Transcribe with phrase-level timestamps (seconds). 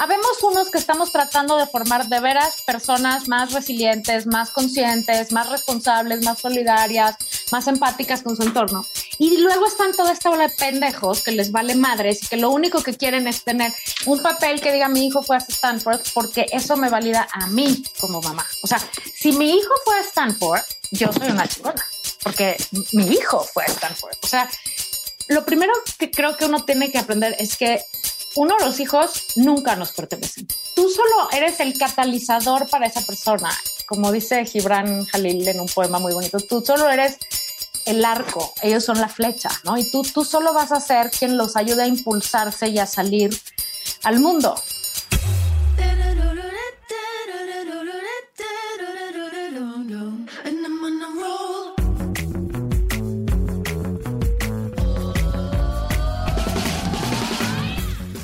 [0.00, 5.50] Habemos unos que estamos tratando de formar de veras personas más resilientes, más conscientes, más
[5.50, 7.16] responsables, más solidarias,
[7.52, 8.86] más empáticas con su entorno.
[9.18, 12.48] Y luego están toda esta ola de pendejos que les vale madres y que lo
[12.48, 13.74] único que quieren es tener
[14.06, 17.84] un papel que diga mi hijo fue a Stanford porque eso me valida a mí
[18.00, 18.46] como mamá.
[18.62, 18.78] O sea,
[19.14, 20.62] si mi hijo fue a Stanford,
[20.92, 21.86] yo soy una chingona
[22.22, 22.56] porque
[22.92, 24.16] mi hijo fue a Stanford.
[24.22, 24.48] O sea,
[25.28, 27.84] lo primero que creo que uno tiene que aprender es que
[28.36, 30.46] uno de los hijos nunca nos pertenecen.
[30.74, 33.50] Tú solo eres el catalizador para esa persona.
[33.86, 37.18] Como dice Gibran Jalil en un poema muy bonito, tú solo eres
[37.86, 39.76] el arco, ellos son la flecha, ¿no?
[39.76, 43.36] Y tú, tú solo vas a ser quien los ayude a impulsarse y a salir
[44.04, 44.54] al mundo.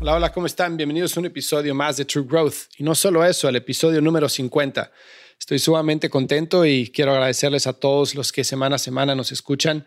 [0.00, 0.76] Hola, hola, ¿cómo están?
[0.76, 2.68] Bienvenidos a un episodio más de True Growth.
[2.76, 4.92] Y no solo eso, el episodio número 50.
[5.40, 9.86] Estoy sumamente contento y quiero agradecerles a todos los que semana a semana nos escuchan.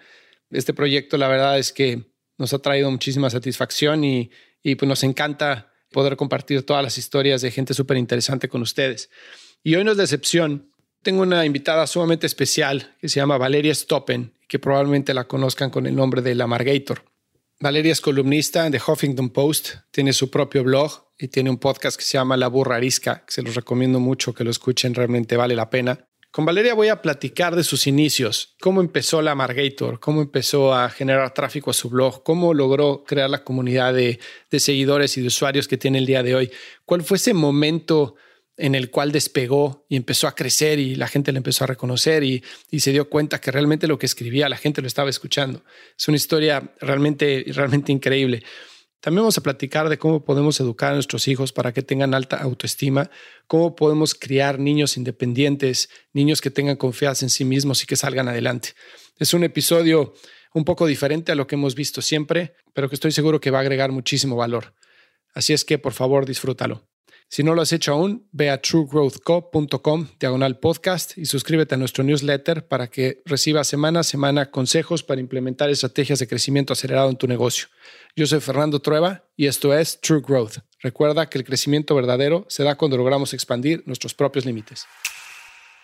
[0.49, 5.01] Este proyecto, la verdad es que nos ha traído muchísima satisfacción y, y pues nos
[5.05, 9.09] encanta poder compartir todas las historias de gente súper interesante con ustedes.
[9.63, 10.19] Y hoy no es.
[11.03, 15.85] Tengo una invitada sumamente especial que se llama Valeria Stoppen, que probablemente la conozcan con
[15.87, 17.10] el nombre de La Margator.
[17.61, 22.03] Valeria es columnista de Huffington Post, tiene su propio blog y tiene un podcast que
[22.03, 25.55] se llama La Burra Arisca, que se los recomiendo mucho que lo escuchen, realmente vale
[25.55, 26.07] la pena.
[26.31, 30.89] Con Valeria voy a platicar de sus inicios, cómo empezó la Margator, cómo empezó a
[30.89, 34.19] generar tráfico a su blog, cómo logró crear la comunidad de,
[34.49, 36.51] de seguidores y de usuarios que tiene el día de hoy,
[36.83, 38.15] cuál fue ese momento
[38.57, 42.23] en el cual despegó y empezó a crecer y la gente le empezó a reconocer
[42.23, 42.43] y,
[42.77, 45.63] se dio cuenta que realmente lo que escribía la gente lo estaba escuchando.
[45.97, 48.43] Es una historia realmente, realmente increíble.
[48.99, 52.37] También vamos a platicar de cómo podemos educar a nuestros hijos para que tengan alta
[52.37, 53.09] autoestima,
[53.47, 58.27] cómo podemos criar niños independientes, niños que tengan confianza en sí mismos y que salgan
[58.27, 58.73] adelante.
[59.17, 60.13] Es un episodio
[60.53, 63.59] un poco diferente a lo que hemos visto siempre, pero que estoy seguro que va
[63.59, 64.75] a agregar muchísimo valor.
[65.33, 66.90] Así es que por favor disfrútalo.
[67.31, 72.03] Si no lo has hecho aún, ve a truegrowthco.com diagonal podcast y suscríbete a nuestro
[72.03, 77.15] newsletter para que recibas semana a semana consejos para implementar estrategias de crecimiento acelerado en
[77.15, 77.69] tu negocio.
[78.17, 80.57] Yo soy Fernando Trueba y esto es True Growth.
[80.81, 84.85] Recuerda que el crecimiento verdadero se da cuando logramos expandir nuestros propios límites.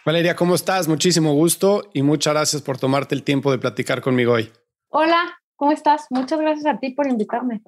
[0.05, 0.89] Valeria, ¿cómo estás?
[0.89, 4.51] Muchísimo gusto y muchas gracias por tomarte el tiempo de platicar conmigo hoy.
[4.89, 6.07] Hola, ¿cómo estás?
[6.09, 7.61] Muchas gracias a ti por invitarme.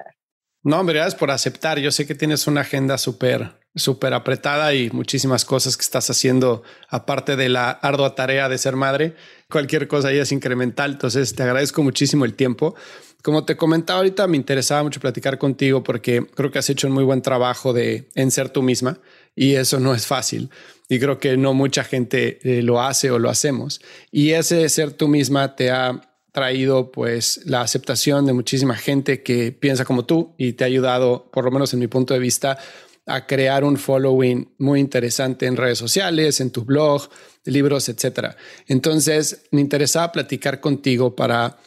[0.64, 1.80] No, hombre, gracias por aceptar.
[1.80, 6.64] Yo sé que tienes una agenda súper súper apretada y muchísimas cosas que estás haciendo
[6.90, 9.16] aparte de la ardua tarea de ser madre.
[9.50, 10.92] Cualquier cosa ahí es incremental.
[10.92, 12.75] Entonces te agradezco muchísimo el tiempo.
[13.22, 16.94] Como te comentaba ahorita, me interesaba mucho platicar contigo porque creo que has hecho un
[16.94, 19.00] muy buen trabajo de en ser tú misma
[19.36, 20.50] y eso no es fácil.
[20.88, 23.81] Y creo que no mucha gente eh, lo hace o lo hacemos.
[24.12, 26.09] Y ese ser tú misma te ha
[26.40, 31.30] traído pues la aceptación de muchísima gente que piensa como tú y te ha ayudado,
[31.34, 32.58] por lo menos en mi punto de vista,
[33.06, 37.10] a crear un following muy interesante en redes sociales, en tu blog,
[37.44, 38.38] libros, etcétera.
[38.68, 41.58] Entonces, me interesaba platicar contigo para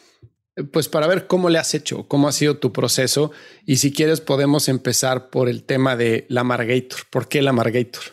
[0.71, 3.31] pues para ver cómo le has hecho, cómo ha sido tu proceso
[3.65, 7.01] y si quieres podemos empezar por el tema de la Margator.
[7.11, 8.03] ¿Por qué la Margator?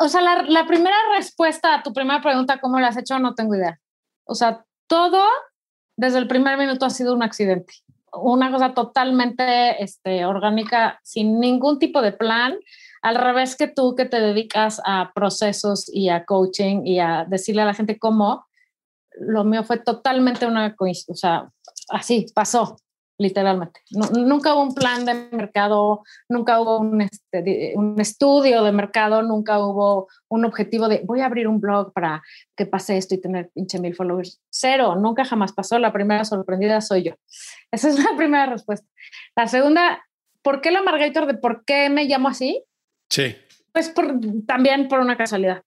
[0.00, 3.18] O sea, la, la primera respuesta a tu primera pregunta, ¿cómo le has hecho?
[3.20, 3.80] No tengo idea.
[4.24, 5.24] O sea, todo
[6.00, 7.74] desde el primer minuto ha sido un accidente
[8.12, 12.58] una cosa totalmente este, orgánica, sin ningún tipo de plan,
[13.02, 17.62] al revés que tú que te dedicas a procesos y a coaching y a decirle
[17.62, 18.46] a la gente cómo,
[19.18, 21.50] lo mío fue totalmente una o sea,
[21.88, 22.76] así pasó.
[23.20, 23.80] Literalmente.
[23.90, 29.58] nunca hubo un plan de mercado, nunca hubo un, este, un, estudio de mercado, nunca
[29.58, 32.22] hubo un objetivo de voy a abrir un blog para
[32.56, 34.40] que pase esto y tener pinche mil followers.
[34.48, 35.78] Cero, nunca jamás pasó.
[35.78, 37.12] La primera sorprendida soy yo.
[37.70, 38.88] Esa es la primera respuesta.
[39.36, 40.02] La segunda,
[40.40, 42.64] ¿por qué la Margator de por qué me llamo así?
[43.10, 43.36] Sí.
[43.72, 45.62] Pues por, también por una casualidad.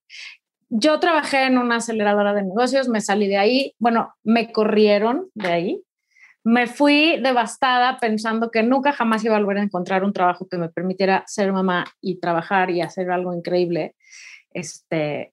[0.70, 5.52] Yo trabajé en una aceleradora de negocios, me salí de ahí, bueno, me corrieron de
[5.52, 5.84] ahí,
[6.44, 10.58] me fui devastada pensando que nunca jamás iba a volver a encontrar un trabajo que
[10.58, 13.96] me permitiera ser mamá y trabajar y hacer algo increíble,
[14.50, 15.32] este,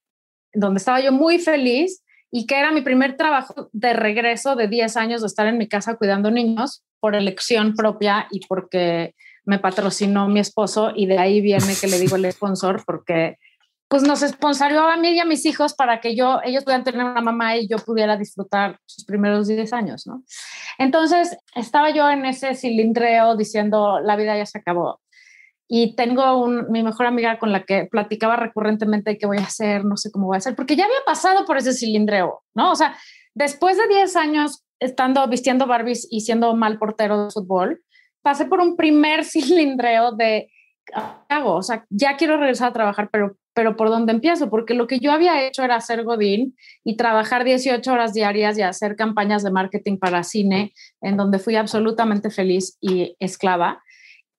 [0.54, 4.96] donde estaba yo muy feliz y que era mi primer trabajo de regreso de 10
[4.96, 9.14] años de estar en mi casa cuidando niños por elección propia y porque
[9.44, 13.38] me patrocinó mi esposo y de ahí viene que le digo el sponsor porque
[13.92, 17.04] pues nos sponsorió a mí y a mis hijos para que yo, ellos pudieran tener
[17.04, 20.24] una mamá y yo pudiera disfrutar sus primeros 10 años, ¿no?
[20.78, 25.02] Entonces estaba yo en ese cilindreo diciendo, la vida ya se acabó.
[25.68, 29.84] Y tengo un, mi mejor amiga con la que platicaba recurrentemente qué voy a hacer,
[29.84, 32.72] no sé cómo voy a hacer, porque ya había pasado por ese cilindreo, ¿no?
[32.72, 32.96] O sea,
[33.34, 37.82] después de 10 años estando vistiendo Barbies y siendo mal portero de fútbol,
[38.22, 40.50] pasé por un primer cilindreo de,
[40.86, 40.94] ¿qué
[41.36, 41.56] hago?
[41.56, 44.50] O sea, ya quiero regresar a trabajar, pero pero ¿por dónde empiezo?
[44.50, 48.62] Porque lo que yo había hecho era hacer Godín y trabajar 18 horas diarias y
[48.62, 53.84] hacer campañas de marketing para cine, en donde fui absolutamente feliz y esclava.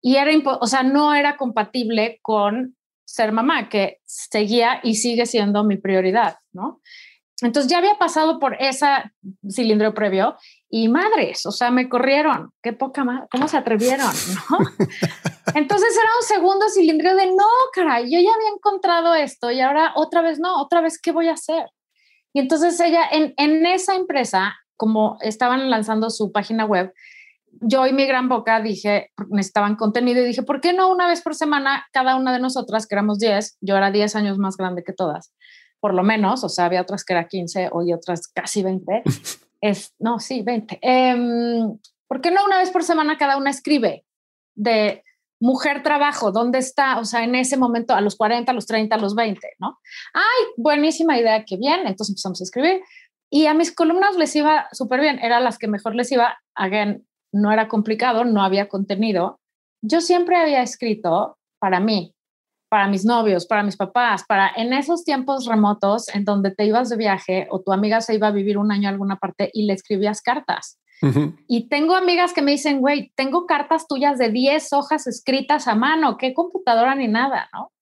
[0.01, 5.65] Y era, o sea, no era compatible con ser mamá, que seguía y sigue siendo
[5.65, 6.81] mi prioridad, ¿no?
[7.43, 8.87] Entonces ya había pasado por ese
[9.49, 10.37] cilindro previo
[10.75, 14.07] y madres, o sea, me corrieron, qué poca más, ¿cómo se atrevieron?
[14.51, 14.59] ¿no?
[15.55, 19.93] Entonces era un segundo cilindro de no, caray, yo ya había encontrado esto y ahora
[19.97, 21.67] otra vez no, otra vez, ¿qué voy a hacer?
[22.33, 26.91] Y entonces ella, en, en esa empresa, como estaban lanzando su página web,
[27.61, 31.21] yo y mi gran boca dije, necesitaban contenido y dije, ¿por qué no una vez
[31.21, 34.83] por semana cada una de nosotras, que éramos 10, yo era 10 años más grande
[34.83, 35.35] que todas,
[35.83, 39.03] por lo menos, o sea, había otras que era 15 y otras casi 20.
[39.61, 40.79] es, no, sí, 20.
[40.81, 41.77] Em,
[42.07, 44.05] ¿Por qué no una vez por semana cada una escribe
[44.55, 45.03] de
[45.41, 47.01] mujer trabajo, dónde está?
[47.01, 49.81] O sea, en ese momento, a los 40, a los 30, a los 20, ¿no?
[50.15, 51.81] Ay, buenísima idea, qué bien.
[51.81, 52.81] Entonces empezamos a escribir.
[53.29, 56.39] Y a mis columnas les iba súper bien, eran las que mejor les iba.
[56.55, 59.41] Again, no era complicado, no había contenido.
[59.83, 62.15] Yo siempre había escrito para mí,
[62.73, 66.89] para mis novios, para mis papás, para en esos tiempos remotos en donde te ibas
[66.89, 69.67] de viaje o tu amiga se iba a vivir un año a alguna parte y
[69.67, 70.81] le escribías cartas.
[71.49, 75.75] Y tengo amigas que me dicen, güey, tengo cartas tuyas de 10 hojas escritas a
[75.75, 77.73] mano, qué computadora ni nada, ¿no?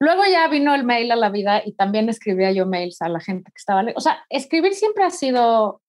[0.00, 3.20] Luego ya vino el mail a la vida y también escribía yo mails a la
[3.20, 3.84] gente que estaba.
[3.94, 5.82] O sea, escribir siempre ha sido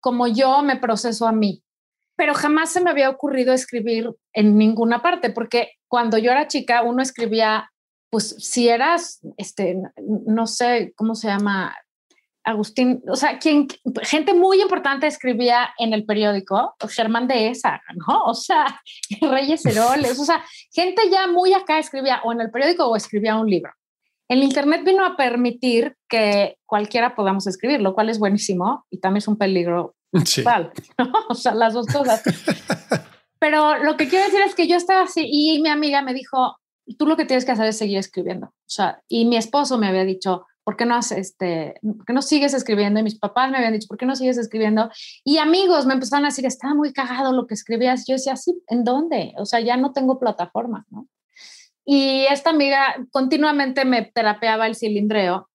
[0.00, 1.62] como yo me proceso a mí,
[2.14, 6.82] pero jamás se me había ocurrido escribir en ninguna parte, porque cuando yo era chica,
[6.82, 7.68] uno escribía,
[8.10, 9.76] pues si eras, este,
[10.26, 11.76] no sé cómo se llama,
[12.44, 13.66] Agustín, o sea, quien,
[14.02, 18.22] gente muy importante escribía en el periódico, Germán de esa, ¿no?
[18.24, 18.80] O sea,
[19.20, 23.36] Reyes Heroles, o sea, gente ya muy acá escribía o en el periódico o escribía
[23.36, 23.72] un libro.
[24.28, 29.18] El Internet vino a permitir que cualquiera podamos escribir, lo cual es buenísimo y también
[29.18, 30.44] es un peligro sí.
[30.98, 31.12] ¿no?
[31.28, 32.22] O sea, las dos cosas.
[33.40, 36.56] Pero lo que quiero decir es que yo estaba así y mi amiga me dijo,
[36.98, 38.48] tú lo que tienes que hacer es seguir escribiendo.
[38.48, 42.54] O sea, y mi esposo me había dicho, ¿por qué no, este, ¿por no sigues
[42.54, 43.00] escribiendo?
[43.00, 44.90] Y mis papás me habían dicho, ¿por qué no sigues escribiendo?
[45.24, 48.04] Y amigos me empezaron a decir, está muy cagado lo que escribías.
[48.06, 49.32] Yo decía, sí, ¿en dónde?
[49.38, 51.08] O sea, ya no tengo plataforma, ¿no?
[51.84, 55.48] Y esta amiga continuamente me terapeaba el cilindreo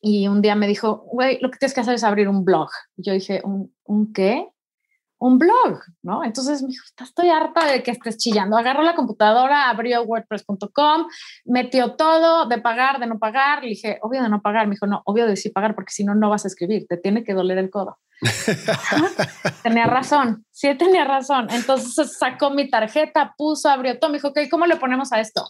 [0.00, 2.68] y un día me dijo, güey, lo que tienes que hacer es abrir un blog.
[2.96, 4.46] Yo dije, ¿un, ¿un qué?
[5.18, 6.24] Un blog, ¿no?
[6.24, 8.56] Entonces me dijo, estoy harta de que estés chillando.
[8.56, 11.06] Agarró la computadora, abrió wordpress.com,
[11.44, 13.62] metió todo de pagar, de no pagar.
[13.62, 14.66] Le dije, obvio de no pagar.
[14.66, 16.96] Me dijo, no, obvio de sí pagar, porque si no, no vas a escribir, te
[16.96, 17.98] tiene que doler el codo.
[19.62, 21.48] tenía razón, sí tenía razón.
[21.50, 24.10] Entonces sacó mi tarjeta, puso, abrió todo.
[24.10, 25.44] Me dijo, ok, ¿cómo le ponemos a esto?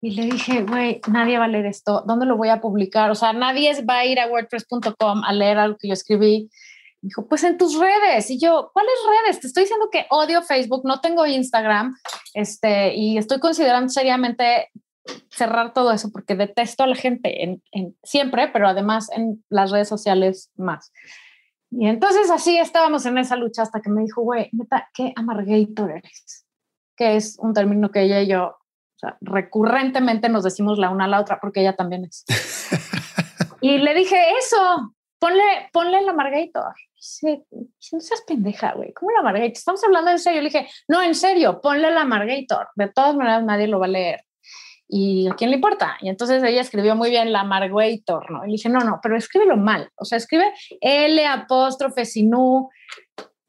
[0.00, 2.04] Y le dije, güey, nadie va a leer esto.
[2.06, 3.10] ¿Dónde lo voy a publicar?
[3.10, 6.50] O sea, nadie va a ir a wordpress.com a leer algo que yo escribí
[7.04, 8.30] dijo, pues en tus redes.
[8.30, 9.40] Y yo, ¿cuáles redes?
[9.40, 11.96] Te estoy diciendo que odio Facebook, no tengo Instagram,
[12.32, 14.70] este, y estoy considerando seriamente
[15.30, 17.62] cerrar todo eso porque detesto a la gente en,
[18.02, 20.92] siempre, pero además en las redes sociales más.
[21.70, 25.90] Y entonces así estábamos en esa lucha hasta que me dijo, güey, neta, ¿qué amargator
[25.90, 26.46] eres?
[26.96, 31.04] Que es un término que ella y yo o sea, recurrentemente nos decimos la una
[31.04, 32.24] a la otra porque ella también es.
[33.60, 34.93] y le dije, eso,
[35.24, 36.74] ponle, ponle la Margator.
[36.94, 37.42] Sí,
[37.92, 38.92] no seas pendeja, güey.
[38.92, 39.52] ¿Cómo la Margator?
[39.52, 40.42] Estamos hablando en serio.
[40.42, 42.68] Le dije, no, en serio, ponle la Margator.
[42.74, 44.20] De todas maneras, nadie lo va a leer.
[44.86, 45.96] ¿Y a quién le importa?
[46.02, 48.44] Y entonces ella escribió muy bien la Margator, ¿no?
[48.44, 49.90] Y le dije, no, no, pero escríbelo mal.
[49.96, 50.52] O sea, escribe
[50.82, 52.68] L apóstrofe sinú.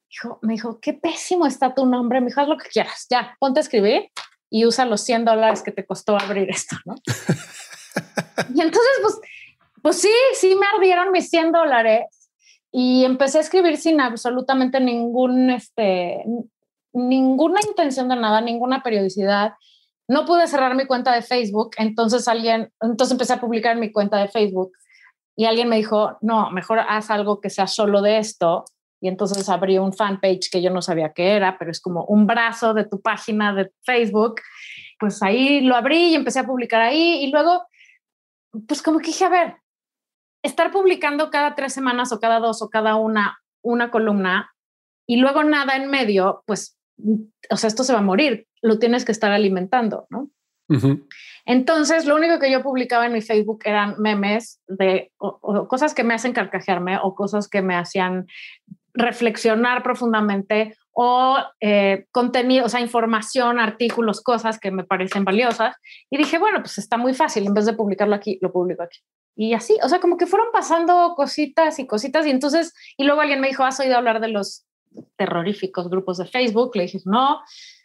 [0.09, 2.21] Dijo, me dijo, qué pésimo está tu nombre.
[2.21, 3.05] Me dijo, haz lo que quieras.
[3.09, 4.11] Ya, ponte a escribir
[4.49, 6.95] y usa los 100 dólares que te costó abrir esto, ¿no?
[8.55, 9.19] y entonces, pues,
[9.85, 12.31] pues sí, sí me ardieron mis 100 dólares
[12.71, 16.25] y empecé a escribir sin absolutamente ningún, este,
[16.91, 19.53] ninguna intención de nada, ninguna periodicidad.
[20.07, 23.91] No pude cerrar mi cuenta de Facebook, entonces alguien, entonces empecé a publicar en mi
[23.91, 24.71] cuenta de Facebook
[25.35, 28.65] y alguien me dijo, no, mejor haz algo que sea solo de esto.
[28.99, 32.25] Y entonces abrí un fanpage que yo no sabía qué era, pero es como un
[32.25, 34.41] brazo de tu página de Facebook.
[34.99, 37.67] Pues ahí lo abrí y empecé a publicar ahí y luego,
[38.67, 39.55] pues como que dije, a ver,
[40.45, 44.51] estar publicando cada tres semanas o cada dos o cada una una columna
[45.07, 46.77] y luego nada en medio, pues,
[47.49, 50.29] o sea, esto se va a morir, lo tienes que estar alimentando, ¿no?
[51.45, 55.11] Entonces, lo único que yo publicaba en mi Facebook eran memes de
[55.67, 58.25] cosas que me hacen carcajearme o cosas que me hacían
[58.95, 65.75] reflexionar profundamente o eh, contenido, o sea, información, artículos, cosas que me parecen valiosas.
[66.09, 68.99] Y dije, bueno, pues está muy fácil, en vez de publicarlo aquí, lo publico aquí.
[69.35, 73.19] Y así, o sea, como que fueron pasando cositas y cositas y entonces, y luego
[73.19, 74.65] alguien me dijo, ¿has oído hablar de los
[75.17, 76.71] terroríficos grupos de Facebook?
[76.75, 77.41] Le dije, no,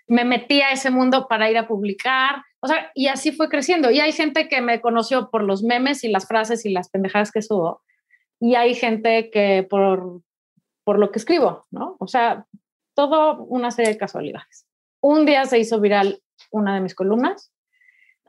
[0.06, 3.90] me metí a ese mundo para ir a publicar, o sea, y así fue creciendo.
[3.90, 7.32] Y hay gente que me conoció por los memes y las frases y las pendejadas
[7.32, 7.82] que subo,
[8.38, 10.22] y hay gente que por,
[10.84, 11.96] por lo que escribo, ¿no?
[11.98, 12.46] O sea,
[12.94, 14.66] todo una serie de casualidades.
[15.00, 17.52] Un día se hizo viral una de mis columnas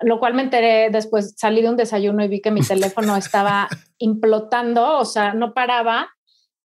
[0.02, 3.68] lo cual me enteré después, salí de un desayuno y vi que mi teléfono estaba
[3.98, 6.10] implotando, o sea, no paraba.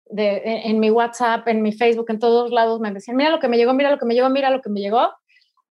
[0.05, 3.49] De, en, mi WhatsApp, en mi Facebook, en todos lados me decían, mira lo que
[3.49, 5.11] me llegó, mira lo que me llegó, mira lo que me llegó.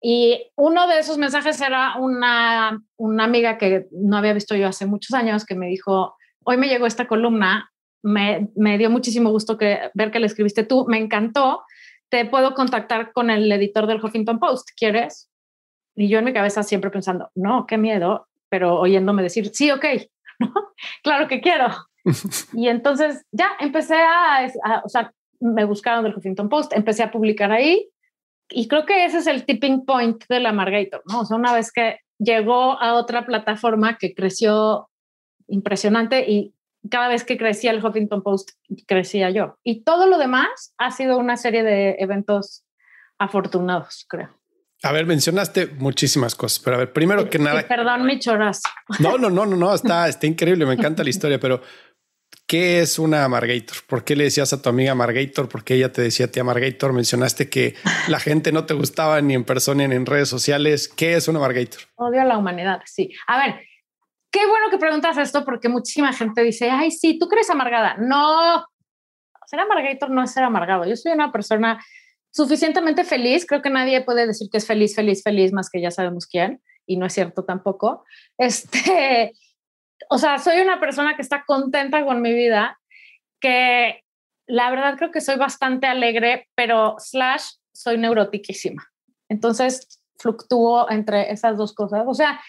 [0.02, 4.84] Y uno de esos mensajes era una, una amiga que no había visto yo hace
[4.84, 7.72] muchos años que me dijo, hoy me llegó esta columna,
[8.06, 11.64] me, me dio muchísimo gusto que, ver que la escribiste tú, me encantó,
[12.08, 15.28] te puedo contactar con el editor del Huffington Post, ¿quieres?
[15.96, 19.84] Y yo en mi cabeza siempre pensando, no, qué miedo, pero oyéndome decir, sí, ok,
[21.02, 21.66] claro que quiero.
[22.52, 24.48] y entonces ya empecé a,
[24.84, 27.88] o sea, me buscaron del Huffington Post, empecé a publicar ahí
[28.50, 31.20] y creo que ese es el tipping point de la Margator, ¿no?
[31.20, 34.88] O sea, una vez que llegó a otra plataforma que creció
[35.48, 36.54] impresionante y
[36.90, 38.50] cada vez que crecía el Huffington Post,
[38.86, 39.58] crecía yo.
[39.62, 42.64] Y todo lo demás ha sido una serie de eventos
[43.18, 44.30] afortunados, creo.
[44.82, 47.66] A ver, mencionaste muchísimas cosas, pero a ver, primero que nada.
[47.66, 48.68] perdón, mi chorazo.
[48.98, 51.62] No, no, no, no, no, está, está increíble, me encanta la historia, pero
[52.46, 53.78] ¿qué es una Margator?
[53.88, 55.48] ¿Por qué le decías a tu amiga Margator?
[55.48, 56.92] ¿Por qué ella te decía a ti Margator?
[56.92, 57.74] Mencionaste que
[58.08, 60.88] la gente no te gustaba ni en persona ni en redes sociales.
[60.88, 61.80] ¿Qué es una Margator?
[61.96, 63.10] Odio a la humanidad, sí.
[63.26, 63.60] A ver,
[64.30, 67.96] qué bueno que preguntas esto porque muchísima gente dice, ay, sí, tú crees amargada.
[67.98, 68.64] No,
[69.46, 70.84] ser amargator no es ser amargado.
[70.84, 71.82] Yo soy una persona
[72.30, 73.46] suficientemente feliz.
[73.46, 76.60] Creo que nadie puede decir que es feliz, feliz, feliz, más que ya sabemos quién,
[76.86, 78.04] y no es cierto tampoco.
[78.36, 79.32] Este,
[80.10, 82.78] o sea, soy una persona que está contenta con mi vida,
[83.40, 84.02] que
[84.46, 88.84] la verdad creo que soy bastante alegre, pero slash soy neurotiquísima.
[89.28, 92.04] Entonces fluctúo entre esas dos cosas.
[92.06, 92.40] O sea,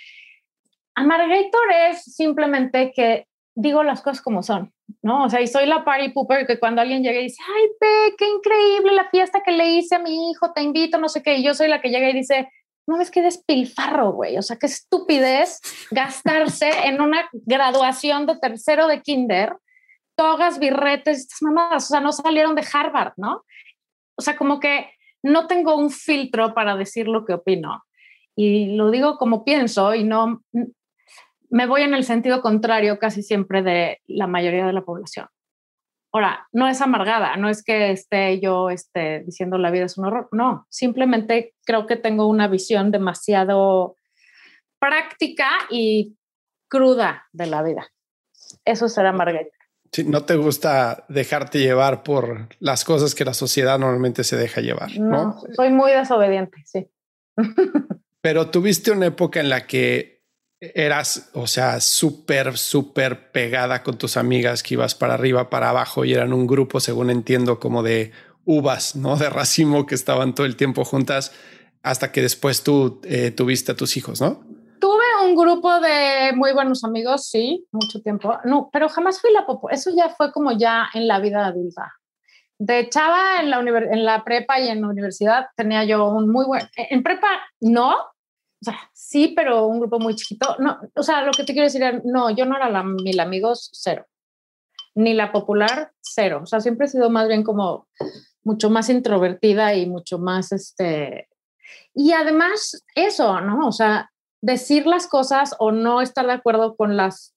[0.97, 4.73] Amargator es simplemente que digo las cosas como son.
[5.01, 5.25] ¿no?
[5.25, 8.15] O sea, y soy la party pooper que cuando alguien llega y dice, ay, pe,
[8.17, 11.35] qué increíble la fiesta que le hice a mi hijo, te invito, no sé qué,
[11.35, 12.49] y yo soy la que llega y dice,
[12.87, 15.59] no ves que despilfarro, güey, o sea, qué estupidez
[15.91, 19.57] gastarse en una graduación de tercero de kinder,
[20.15, 23.43] togas, birretes, estas mamadas, o sea, no salieron de Harvard, ¿no?
[24.17, 24.89] O sea, como que
[25.21, 27.83] no tengo un filtro para decir lo que opino.
[28.35, 30.41] Y lo digo como pienso y no,
[31.49, 35.27] me voy en el sentido contrario casi siempre de la mayoría de la población.
[36.13, 40.05] Ahora, no es amargada, no es que esté yo esté diciendo la vida es un
[40.05, 43.97] horror, no, simplemente creo que tengo una visión demasiado
[44.79, 46.17] práctica y
[46.69, 47.87] cruda de la vida.
[48.65, 49.55] Eso será Margarita.
[49.91, 54.61] Sí, no te gusta dejarte llevar por las cosas que la sociedad normalmente se deja
[54.61, 54.97] llevar.
[54.99, 56.89] No, soy muy desobediente, sí.
[58.21, 60.16] Pero tuviste una época en la que
[60.59, 66.05] eras, o sea, súper, súper pegada con tus amigas que ibas para arriba, para abajo
[66.05, 68.11] y eran un grupo, según entiendo, como de
[68.45, 69.15] uvas, ¿no?
[69.17, 71.31] De racimo que estaban todo el tiempo juntas
[71.83, 74.43] hasta que después tú eh, tuviste a tus hijos, ¿no?
[74.79, 78.37] Tuve un grupo de muy buenos amigos, sí, mucho tiempo.
[78.43, 79.75] No, pero jamás fui la popular.
[79.75, 81.93] Eso ya fue como ya en la vida adulta.
[82.59, 86.45] De chava en la, en la prepa y en la universidad tenía yo un muy
[86.45, 86.63] buen...
[86.75, 87.27] En prepa
[87.59, 87.95] no,
[88.93, 90.55] sí, pero un grupo muy chiquito.
[90.59, 93.19] No, o sea, lo que te quiero decir es, no, yo no era la mil
[93.19, 94.05] amigos, cero.
[94.95, 96.41] Ni la popular, cero.
[96.43, 97.87] O sea, siempre he sido más bien como
[98.43, 101.27] mucho más introvertida y mucho más, este...
[101.93, 103.67] Y además, eso, ¿no?
[103.67, 104.11] O sea,
[104.41, 107.35] decir las cosas o no estar de acuerdo con las,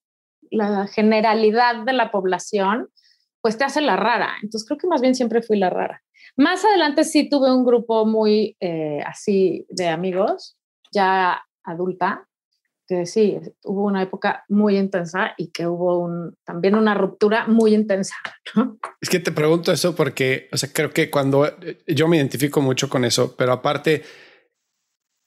[0.50, 2.88] la generalidad de la población,
[3.40, 4.34] pues te hace la rara.
[4.42, 6.02] Entonces creo que más bien siempre fui la rara.
[6.36, 10.56] Más adelante sí tuve un grupo muy eh, así de amigos,
[10.90, 12.28] ya adulta,
[12.90, 16.10] que sí, hubo una época muy intensa y que hubo
[16.44, 18.16] también una ruptura muy intensa.
[19.00, 22.60] Es que te pregunto eso porque, o sea, creo que cuando eh, yo me identifico
[22.60, 24.02] mucho con eso, pero aparte,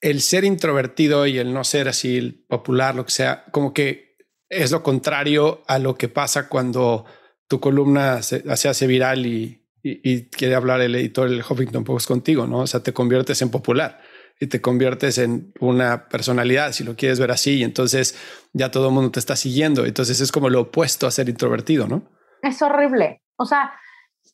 [0.01, 4.17] el ser introvertido y el no ser así popular, lo que sea, como que
[4.50, 7.05] es lo contrario a lo que pasa cuando
[7.48, 12.08] tu columna se, hace viral y, y, y, quiere hablar el editor del Huffington Post
[12.08, 12.60] contigo, ¿no?
[12.60, 14.01] O sea, te conviertes en popular
[14.40, 18.18] y te conviertes en una personalidad, si lo quieres ver así, y entonces
[18.52, 19.86] ya todo el mundo te está siguiendo.
[19.86, 22.04] Entonces es como lo opuesto a ser introvertido, ¿no?
[22.42, 23.22] Es horrible.
[23.38, 23.74] O sea,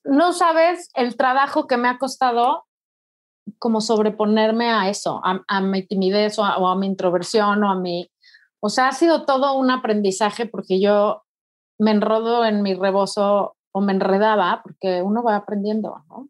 [0.04, 2.66] no sabes el trabajo que me ha costado
[3.58, 8.10] como sobreponerme a eso, a, mi timidez o a, mi introversión o a mi...
[8.62, 11.24] O sea, ha sido todo un aprendizaje porque yo
[11.80, 16.30] me enrodo en mi rebozo o me enredaba porque uno va aprendiendo, ¿no?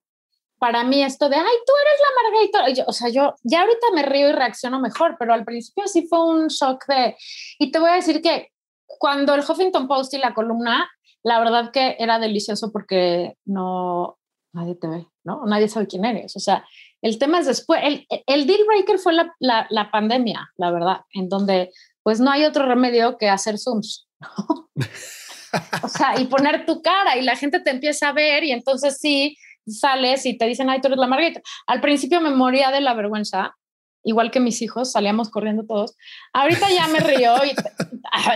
[0.59, 4.03] Para mí esto de, ay, tú eres la Margarita, o sea, yo ya ahorita me
[4.03, 7.15] río y reacciono mejor, pero al principio sí fue un shock de,
[7.57, 8.49] y te voy a decir que
[8.85, 10.89] cuando el Huffington Post y la columna,
[11.23, 14.19] la verdad que era delicioso porque no,
[14.53, 15.45] nadie te ve, ¿no?
[15.45, 16.65] Nadie sabe quién eres, o sea,
[17.01, 21.01] el tema es después, el, el deal breaker fue la, la, la pandemia, la verdad,
[21.13, 21.71] en donde
[22.03, 24.69] pues no hay otro remedio que hacer Zooms, ¿no?
[25.83, 28.97] o sea, y poner tu cara y la gente te empieza a ver y entonces
[28.99, 29.37] sí,
[29.67, 31.41] sales y te dicen, ay, tú eres la Margarita.
[31.67, 33.55] Al principio me moría de la vergüenza,
[34.03, 35.95] igual que mis hijos, salíamos corriendo todos.
[36.33, 37.53] Ahorita ya me río y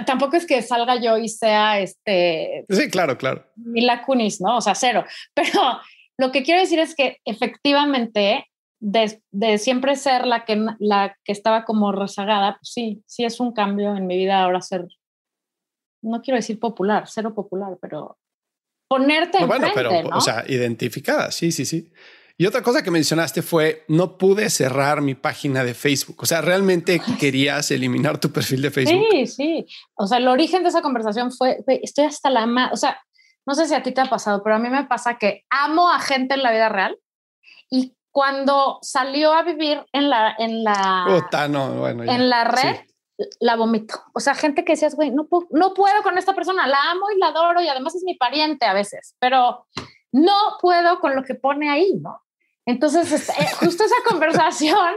[0.06, 2.66] tampoco es que salga yo y sea este.
[2.70, 3.46] Sí, claro, claro.
[3.56, 4.58] Mila Kunis, ¿no?
[4.58, 5.06] O sea, cero.
[5.34, 5.80] Pero
[6.18, 8.48] lo que quiero decir es que efectivamente,
[8.80, 13.40] de, de, siempre ser la que, la que estaba como rezagada, pues sí, sí es
[13.40, 14.88] un cambio en mi vida ahora ser,
[16.02, 18.18] no quiero decir popular, cero popular, pero
[18.94, 21.92] ponerte no, bueno, pero, o sea, identificada, sí, sí, sí.
[22.38, 26.18] Y otra cosa que mencionaste fue, no pude cerrar mi página de Facebook.
[26.20, 29.06] O sea, ¿realmente querías eliminar tu perfil de Facebook?
[29.12, 29.66] Sí, sí.
[29.96, 33.00] O sea, el origen de esa conversación fue, estoy hasta la más, o sea,
[33.46, 35.90] no sé si a ti te ha pasado, pero a mí me pasa que amo
[35.90, 36.98] a gente en la vida real
[37.70, 41.24] y cuando salió a vivir en la, en la,
[41.78, 42.78] bueno, en la red,
[43.40, 44.02] la vomito.
[44.14, 47.12] O sea, gente que decías, güey, no, puedo, no puedo con esta persona, la amo
[47.12, 49.68] y la adoro y además es mi pariente a veces, pero
[50.12, 52.22] no puedo con lo que pone ahí, ¿no?
[52.66, 54.96] Entonces, este, justo esa conversación,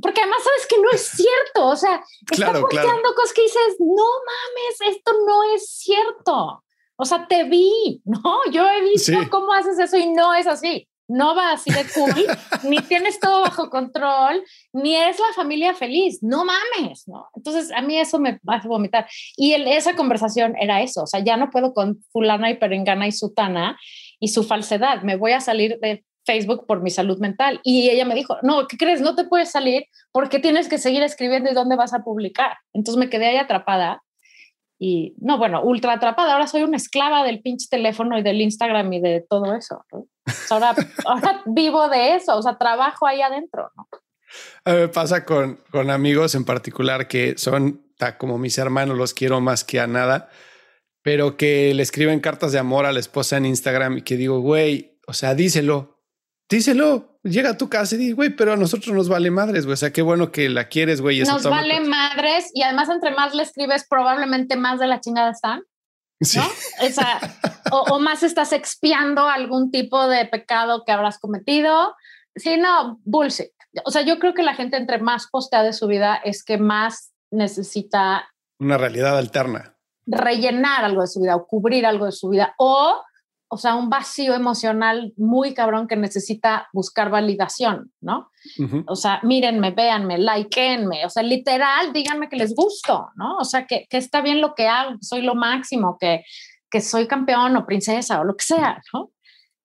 [0.00, 4.04] porque además sabes que no es cierto, o sea, está posteando cosas que dices, no
[4.04, 6.64] mames, esto no es cierto.
[6.96, 8.38] O sea, te vi, ¿no?
[8.50, 12.26] Yo he visto cómo haces eso y no es así no va así de cool,
[12.64, 17.28] ni tienes todo bajo control, ni es la familia feliz, no mames, ¿no?
[17.36, 19.06] Entonces a mí eso me a vomitar.
[19.36, 23.12] Y esa conversación era eso, o sea, ya no puedo con fulana y perengana y
[23.12, 23.78] sutana
[24.20, 27.60] y su falsedad, me voy a salir de Facebook por mi salud mental.
[27.64, 29.00] Y ella me dijo, no, ¿qué crees?
[29.00, 32.56] No te puedes salir porque tienes que seguir escribiendo y dónde vas a publicar.
[32.72, 34.02] Entonces me quedé ahí atrapada
[34.84, 36.32] y no, bueno, ultra atrapada.
[36.32, 39.86] Ahora soy una esclava del pinche teléfono y del Instagram y de todo eso.
[40.50, 40.74] Ahora,
[41.06, 43.70] ahora vivo de eso, o sea, trabajo ahí adentro.
[43.76, 43.86] ¿no?
[44.64, 49.40] A me pasa con, con amigos en particular que son como mis hermanos, los quiero
[49.40, 50.28] más que a nada,
[51.02, 54.40] pero que le escriben cartas de amor a la esposa en Instagram y que digo,
[54.40, 56.02] güey, o sea, díselo,
[56.50, 59.74] díselo, llega a tu casa y dice, güey, pero a nosotros nos vale madres, güey.
[59.74, 61.20] O sea, qué bueno que la quieres, güey.
[61.22, 65.62] Nos vale madres y además entre más le escribes, probablemente más de la chingada están.
[66.20, 66.38] Sí.
[66.38, 66.46] ¿no?
[67.72, 71.96] o, más estás expiando algún tipo de pecado que habrás cometido.
[72.36, 73.50] Sí, no, bullshit.
[73.84, 76.58] O sea, yo creo que la gente entre más postea de su vida es que
[76.58, 78.28] más necesita...
[78.58, 79.76] Una realidad alterna.
[80.06, 83.02] Rellenar algo de su vida o cubrir algo de su vida o
[83.52, 88.30] o sea, un vacío emocional muy cabrón que necesita buscar validación, ¿no?
[88.86, 93.36] O sea, mírenme, véanme, likeenme, o sea, literal, díganme que les gusto, ¿no?
[93.36, 96.24] O sea, que, que está bien lo que hago, que soy lo máximo, que,
[96.70, 99.10] que soy campeón o princesa o lo que sea, ¿no?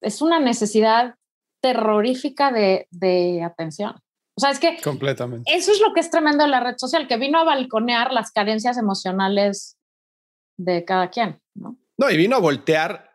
[0.01, 1.15] Es una necesidad
[1.61, 3.95] terrorífica de, de atención.
[4.35, 5.49] O sea, es que completamente.
[5.55, 8.33] Eso es lo que es tremendo de la red social, que vino a balconear las
[8.33, 9.77] carencias emocionales
[10.57, 11.77] de cada quien, ¿no?
[11.97, 13.06] No, y vino a voltear,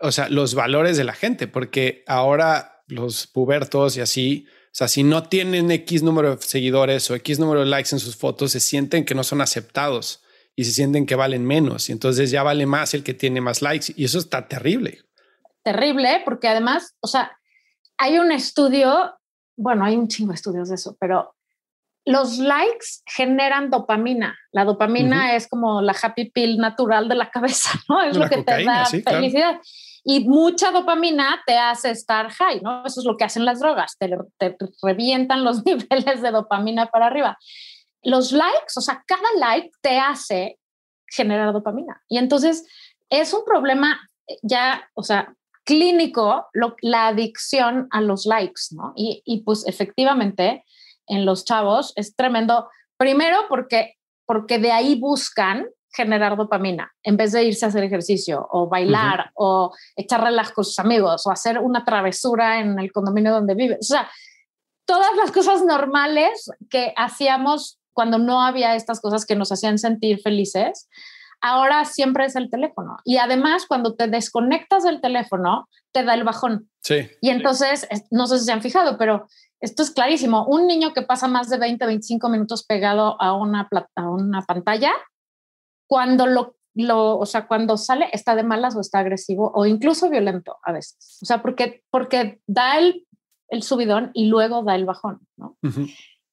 [0.00, 4.88] o sea, los valores de la gente, porque ahora los pubertos y así, o sea,
[4.88, 8.52] si no tienen X número de seguidores o X número de likes en sus fotos,
[8.52, 10.22] se sienten que no son aceptados
[10.56, 11.88] y se sienten que valen menos.
[11.88, 13.92] Y entonces ya vale más el que tiene más likes.
[13.96, 15.02] Y eso está terrible.
[15.62, 17.38] Terrible, porque además, o sea,
[17.96, 19.14] hay un estudio,
[19.56, 21.33] bueno, hay un chingo de estudios de eso, pero
[22.04, 24.36] los likes generan dopamina.
[24.52, 28.02] La dopamina es como la happy pill natural de la cabeza, ¿no?
[28.02, 29.60] Es lo que te da felicidad.
[30.04, 32.84] Y mucha dopamina te hace estar high, ¿no?
[32.84, 37.06] Eso es lo que hacen las drogas, te, te revientan los niveles de dopamina para
[37.06, 37.38] arriba.
[38.02, 40.58] Los likes, o sea, cada like te hace
[41.06, 42.02] generar dopamina.
[42.08, 42.66] Y entonces
[43.08, 44.10] es un problema
[44.42, 46.48] ya, o sea, clínico
[46.82, 48.92] la adicción a los likes, ¿no?
[48.94, 50.64] Y, y, pues efectivamente
[51.06, 53.94] en los chavos es tremendo, primero porque,
[54.26, 59.30] porque de ahí buscan generar dopamina en vez de irse a hacer ejercicio o bailar
[59.34, 63.78] o echar relax con sus amigos o hacer una travesura en el condominio donde vive.
[63.80, 64.10] O sea,
[64.86, 70.20] todas las cosas normales que hacíamos cuando no había estas cosas que nos hacían sentir
[70.20, 70.88] felices,
[71.40, 72.96] ahora siempre es el teléfono.
[73.04, 76.68] Y además, cuando te desconectas del teléfono, te da el bajón.
[76.82, 77.08] Sí.
[77.20, 79.28] Y entonces, no sé si se han fijado, pero
[79.64, 80.46] esto es clarísimo.
[80.46, 84.92] Un niño que pasa más de 20, 25 minutos pegado a una, a una pantalla,
[85.88, 90.10] cuando lo, lo, o sea, cuando sale está de malas o está agresivo o incluso
[90.10, 91.18] violento a veces.
[91.22, 93.06] O sea, porque, porque da el,
[93.48, 95.56] el subidón y luego da el bajón, ¿no?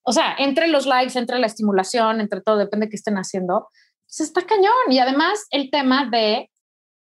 [0.04, 3.70] O sea, entre los likes, entre la estimulación, entre todo, depende de qué estén haciendo,
[4.08, 4.74] se está cañón.
[4.90, 6.50] Y además el tema de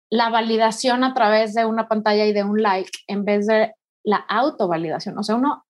[0.10, 4.18] la validación a través de una pantalla y de un like en vez de la
[4.18, 5.18] autovalidación.
[5.18, 5.66] O sea, uno,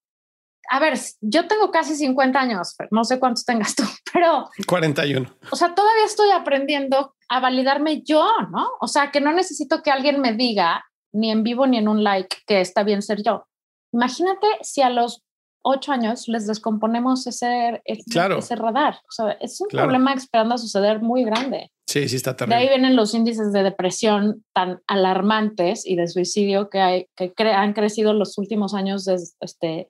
[0.69, 4.49] a ver, yo tengo casi 50 años, no sé cuántos tengas tú, pero...
[4.67, 5.29] 41.
[5.51, 8.69] O sea, todavía estoy aprendiendo a validarme yo, ¿no?
[8.79, 12.03] O sea, que no necesito que alguien me diga, ni en vivo ni en un
[12.03, 13.45] like, que está bien ser yo.
[13.91, 15.23] Imagínate si a los
[15.63, 18.95] ocho años les descomponemos ese, ese, radar.
[18.95, 21.71] O sea, es un problema esperando a suceder muy grande.
[21.87, 22.55] Sí, sí está terrible.
[22.55, 27.33] De ahí vienen los índices de depresión tan alarmantes y de suicidio que, hay, que
[27.43, 29.89] han crecido los últimos años este,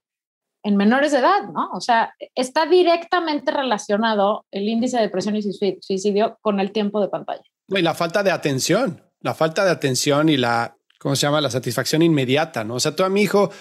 [0.64, 1.70] en menores de edad, ¿no?
[1.74, 7.10] O sea, está directamente relacionado el índice de depresión y suicidio con el tiempo de
[7.10, 7.44] pantalla.
[7.68, 11.42] Y la falta de atención, la falta de atención y la, ¿cómo se llama?
[11.42, 12.76] La satisfacción inmediata, ¿no?
[12.76, 13.52] O sea, tú a mi hijo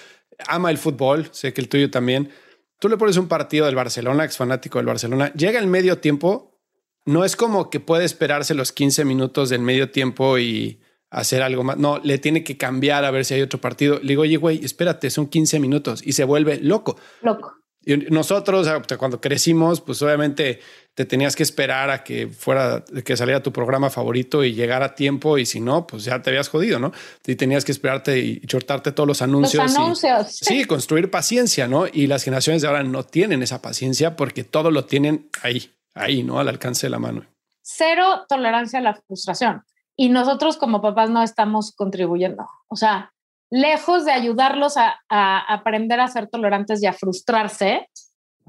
[0.46, 2.30] ama el fútbol, sé que el tuyo también.
[2.78, 6.58] Tú le pones un partido del Barcelona, ex fanático del Barcelona, llega el medio tiempo,
[7.04, 10.80] no es como que puede esperarse los 15 minutos del medio tiempo y
[11.12, 11.76] hacer algo más.
[11.76, 13.98] No, le tiene que cambiar a ver si hay otro partido.
[14.00, 16.96] Le digo, oye, güey, espérate, son 15 minutos y se vuelve loco.
[17.20, 17.54] Loco.
[17.84, 20.60] Y nosotros, cuando crecimos, pues obviamente
[20.94, 24.94] te tenías que esperar a que fuera, que saliera tu programa favorito y llegara a
[24.94, 26.92] tiempo y si no, pues ya te habías jodido, ¿no?
[27.26, 29.64] Y tenías que esperarte y chortarte todos los anuncios.
[29.64, 30.28] Los anuncios.
[30.30, 31.86] sí, construir paciencia, ¿no?
[31.92, 36.22] Y las generaciones de ahora no tienen esa paciencia porque todo lo tienen ahí, ahí,
[36.22, 36.38] ¿no?
[36.38, 37.26] Al alcance de la mano.
[37.62, 39.64] Cero tolerancia a la frustración.
[39.96, 42.46] Y nosotros como papás no estamos contribuyendo.
[42.68, 43.12] O sea,
[43.50, 47.88] lejos de ayudarlos a, aprender a ser tolerantes y a frustrarse,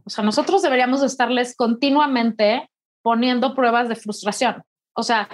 [0.06, 2.70] o sea, nosotros deberíamos estarles continuamente
[3.02, 4.64] poniendo pruebas de frustración.
[4.96, 5.28] O sea,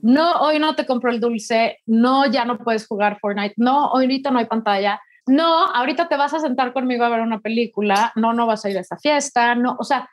[0.00, 4.04] no, hoy no te compro el dulce, no, ya no puedes jugar Fortnite, no, hoy
[4.04, 8.12] ahorita no hay pantalla, no, ahorita te vas a sentar conmigo a ver una película,
[8.16, 10.08] no, no vas a ir a esa fiesta, no, o sea,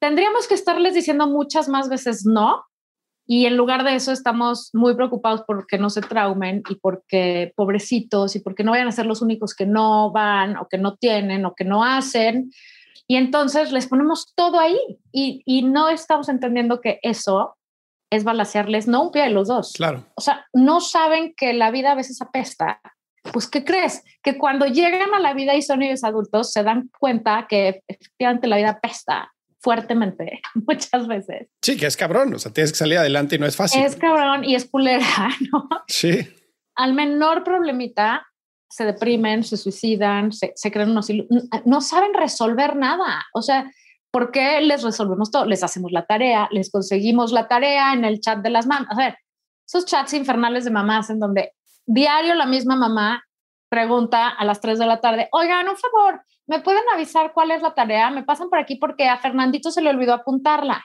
[0.00, 2.64] tendríamos que estarles diciendo muchas más veces no
[3.26, 8.36] y en lugar de eso estamos muy preocupados porque no se traumen y porque pobrecitos
[8.36, 11.44] y porque no vayan a ser los únicos que no van o que no tienen
[11.44, 12.52] o que no hacen.
[13.08, 14.78] Y entonces les ponemos todo ahí
[15.10, 17.56] y, y no estamos entendiendo que eso
[18.10, 19.72] es balasearles no un pie de los dos.
[19.72, 20.04] Claro.
[20.14, 22.80] O sea, no saben que la vida a veces apesta.
[23.32, 24.04] Pues, ¿qué crees?
[24.22, 28.46] Que cuando llegan a la vida y son ellos adultos, se dan cuenta que efectivamente
[28.46, 29.32] la vida apesta
[29.66, 31.48] fuertemente muchas veces.
[31.60, 33.82] Sí, que es cabrón, o sea, tienes que salir adelante y no es fácil.
[33.82, 35.68] Es cabrón y es culera, ¿no?
[35.88, 36.28] Sí.
[36.76, 38.24] Al menor problemita
[38.70, 41.08] se deprimen, se suicidan, se, se crean unos...
[41.64, 43.68] No saben resolver nada, o sea,
[44.12, 45.46] ¿por qué les resolvemos todo?
[45.46, 48.86] Les hacemos la tarea, les conseguimos la tarea en el chat de las mamás.
[48.92, 49.18] A ver,
[49.66, 51.54] esos chats infernales de mamás en donde
[51.86, 53.24] diario la misma mamá
[53.68, 57.62] pregunta a las 3 de la tarde, oigan, un favor, ¿me pueden avisar cuál es
[57.62, 58.10] la tarea?
[58.10, 60.84] Me pasan por aquí porque a Fernandito se le olvidó apuntarla.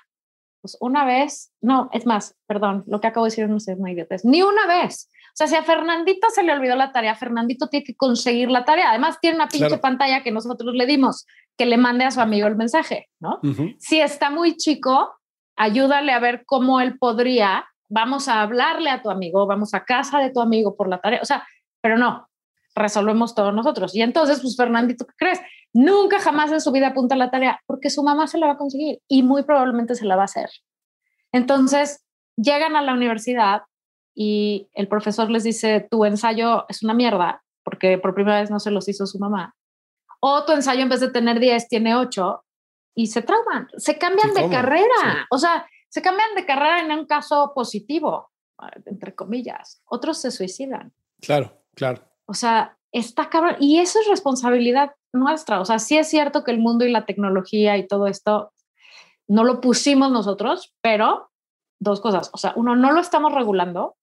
[0.61, 3.87] pues una vez, no, es más, perdón, lo que acabo de decir no sé, no
[3.87, 5.09] idiotas, ni una vez.
[5.33, 8.65] O sea, si a Fernandito se le olvidó la tarea, Fernandito tiene que conseguir la
[8.65, 8.89] tarea.
[8.89, 11.25] Además, tiene una pinche pantalla que nosotros le dimos,
[11.57, 13.39] que le mande a su amigo el mensaje, ¿no?
[13.79, 15.13] Si está muy chico,
[15.55, 20.19] ayúdale a ver cómo él podría, vamos a hablarle a tu amigo, vamos a casa
[20.19, 21.21] de tu amigo por la tarea.
[21.21, 21.47] O sea,
[21.81, 22.27] pero no,
[22.81, 23.95] resolvemos todos nosotros.
[23.95, 25.39] Y entonces, pues Fernandito, ¿qué crees?
[25.73, 28.57] Nunca jamás en su vida apunta la tarea porque su mamá se la va a
[28.57, 30.49] conseguir y muy probablemente se la va a hacer.
[31.31, 32.03] Entonces,
[32.35, 33.61] llegan a la universidad
[34.13, 38.59] y el profesor les dice, tu ensayo es una mierda porque por primera vez no
[38.59, 39.55] se los hizo su mamá.
[40.19, 42.43] O tu ensayo en vez de tener 10 tiene 8
[42.95, 45.27] y se trauman, se cambian de carrera.
[45.29, 48.29] O sea, se cambian de carrera en un caso positivo,
[48.85, 49.81] entre comillas.
[49.85, 50.93] Otros se suicidan.
[51.21, 52.10] Claro, claro.
[52.31, 53.57] O sea, está cabrón.
[53.59, 55.59] Y eso es responsabilidad nuestra.
[55.59, 58.53] O sea, sí es cierto que el mundo y la tecnología y todo esto
[59.27, 61.29] no lo pusimos nosotros, pero
[61.81, 62.29] dos cosas.
[62.31, 63.97] O sea, uno, no lo estamos regulando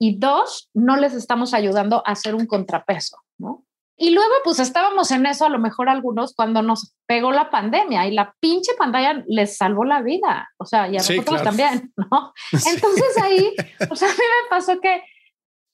[0.00, 3.64] y dos, no les estamos ayudando a hacer un contrapeso, ¿no?
[3.96, 8.08] Y luego, pues estábamos en eso, a lo mejor algunos, cuando nos pegó la pandemia
[8.08, 10.48] y la pinche pantalla les salvó la vida.
[10.58, 12.32] O sea, y a nosotros también, ¿no?
[12.52, 13.54] Entonces ahí,
[13.88, 15.04] o sea, a mí me pasó que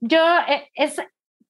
[0.00, 0.96] yo, eh, es,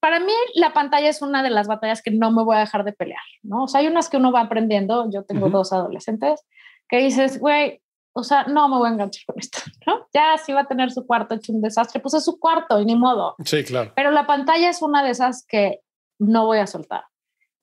[0.00, 2.84] para mí la pantalla es una de las batallas que no me voy a dejar
[2.84, 3.64] de pelear, ¿no?
[3.64, 6.44] O sea, hay unas que uno va aprendiendo, yo tengo dos adolescentes,
[6.88, 7.82] que dices, güey,
[8.12, 10.06] o sea, no me voy a enganchar con esto, ¿no?
[10.12, 12.84] Ya si va a tener su cuarto hecho un desastre, pues es su cuarto y
[12.84, 13.36] ni modo.
[13.44, 13.92] Sí, claro.
[13.94, 15.80] Pero la pantalla es una de esas que
[16.18, 17.04] no voy a soltar.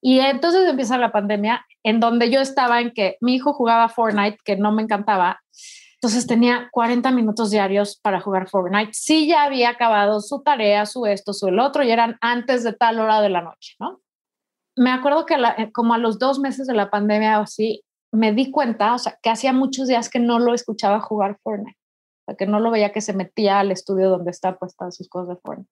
[0.02, 4.38] Y entonces empieza la pandemia, en donde yo estaba en que mi hijo jugaba Fortnite,
[4.46, 5.42] que no me encantaba,
[6.00, 8.92] entonces tenía 40 minutos diarios para jugar Fortnite.
[8.94, 12.74] Sí, ya había acabado su tarea, su esto, su el otro, y eran antes de
[12.74, 14.00] tal hora de la noche, ¿no?
[14.76, 18.32] Me acuerdo que eh, como a los dos meses de la pandemia o así, me
[18.32, 22.24] di cuenta, o sea, que hacía muchos días que no lo escuchaba jugar Fortnite, o
[22.28, 25.30] sea, que no lo veía que se metía al estudio donde está puestas sus cosas
[25.30, 25.72] de Fortnite.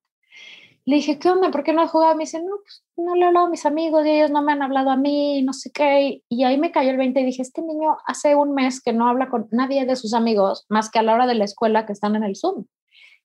[0.87, 1.49] Le dije, ¿qué onda?
[1.49, 2.15] ¿Por qué no has jugado?
[2.15, 4.51] Me dice, no, pues no le he hablado a mis amigos y ellos no me
[4.51, 6.21] han hablado a mí, no sé qué.
[6.29, 9.07] Y ahí me cayó el 20 y dije, este niño hace un mes que no
[9.07, 11.93] habla con nadie de sus amigos más que a la hora de la escuela que
[11.93, 12.65] están en el Zoom.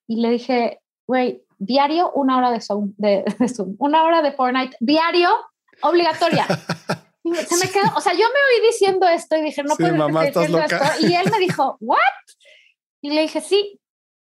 [0.06, 4.76] Y le dije, güey, diario una hora de Zoom, de, Zoom, una hora de Fortnite,
[4.80, 5.28] diario,
[5.82, 6.46] obligatoria.
[7.22, 9.94] Y se me quedó, o sea, yo me oí diciendo esto y dije, no puedo
[9.94, 10.42] mamá, esto.
[11.00, 11.98] Y él me dijo, ¿what?
[13.02, 13.79] Y le dije, sí,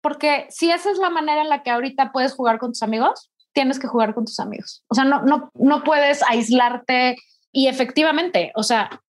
[0.01, 3.31] porque si esa es la manera en la que ahorita puedes jugar con tus amigos,
[3.53, 4.85] tienes que jugar con tus amigos.
[4.89, 7.17] O sea, no, no, no puedes aislarte
[7.53, 9.03] y efectivamente, o sea,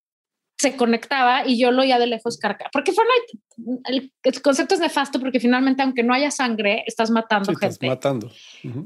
[0.58, 2.70] se conectaba y yo lo oía de lejos carga.
[2.72, 7.52] Porque Fortnite, el, el, concepto es nefasto porque finalmente, aunque no haya sangre, estás matando
[7.56, 7.68] gente.
[7.68, 8.32] Estás matando.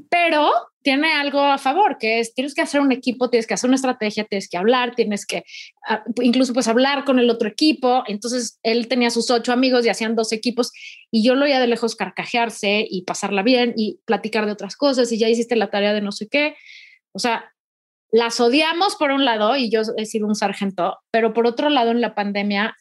[0.08, 0.50] Pero
[0.86, 3.74] tiene algo a favor, que es tienes que hacer un equipo, tienes que hacer una
[3.74, 5.42] estrategia, tienes que hablar, tienes que
[5.90, 8.04] uh, incluso pues hablar con el otro equipo.
[8.06, 10.70] Entonces él tenía sus ocho amigos y hacían dos equipos
[11.10, 15.10] y yo lo oía de lejos carcajearse y pasarla bien y platicar de otras cosas
[15.10, 16.54] y ya hiciste la tarea de no sé qué.
[17.10, 17.52] O sea,
[18.12, 21.90] las odiamos por un lado y yo he sido un sargento, pero por otro lado
[21.90, 22.76] en la pandemia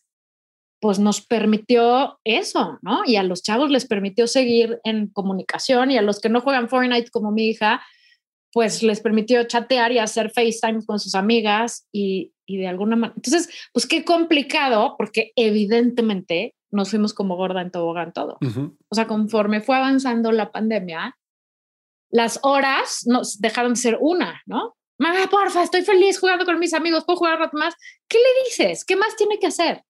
[0.86, 3.02] pues nos permitió eso, ¿no?
[3.08, 6.70] Y a los chavos les permitió seguir en comunicación y a los que no juegan
[6.70, 7.82] Fortnite como mi hija,
[8.54, 13.16] pues les permitió chatear y hacer FaceTime con sus amigas y, y de alguna manera.
[13.16, 18.38] Entonces, pues qué complicado, porque evidentemente nos fuimos como gorda en tobogán todo.
[18.88, 21.18] O sea, conforme fue avanzando la pandemia,
[22.12, 24.76] las horas nos dejaron de ser una, ¿no?
[25.00, 27.74] Mamá, porfa, estoy feliz jugando con mis amigos, puedo jugar un rato más.
[28.08, 28.86] ¿Qué le dices?
[28.86, 29.82] ¿Qué más tiene que hacer?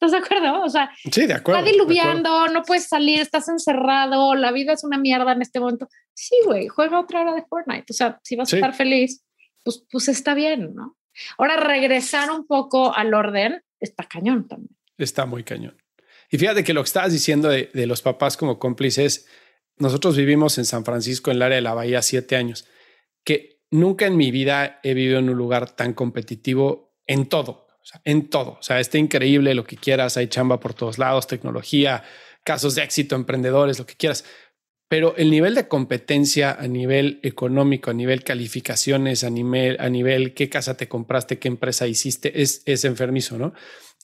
[0.00, 0.62] ¿Estás de acuerdo?
[0.62, 4.84] O sea, sí, de acuerdo, está diluviando, no puedes salir, estás encerrado, la vida es
[4.84, 5.88] una mierda en este momento.
[6.14, 7.86] Sí, güey, juega otra hora de Fortnite.
[7.90, 9.24] O sea, si vas a estar feliz,
[9.64, 10.96] pues, pues está bien, ¿no?
[11.36, 14.70] Ahora, regresar un poco al orden está cañón también.
[14.98, 15.76] Está muy cañón.
[16.30, 19.26] Y fíjate que lo que estabas diciendo de, de los papás como cómplices,
[19.78, 22.68] nosotros vivimos en San Francisco, en el área de la Bahía, siete años,
[23.24, 27.67] que nunca en mi vida he vivido en un lugar tan competitivo en todo
[28.04, 28.58] en todo.
[28.60, 30.16] O sea, está increíble lo que quieras.
[30.16, 32.02] Hay chamba por todos lados, tecnología,
[32.44, 34.24] casos de éxito, emprendedores, lo que quieras.
[34.88, 40.32] Pero el nivel de competencia a nivel económico, a nivel calificaciones, a nivel, a nivel
[40.32, 43.52] qué casa te compraste, qué empresa hiciste, es, es enfermizo, ¿no?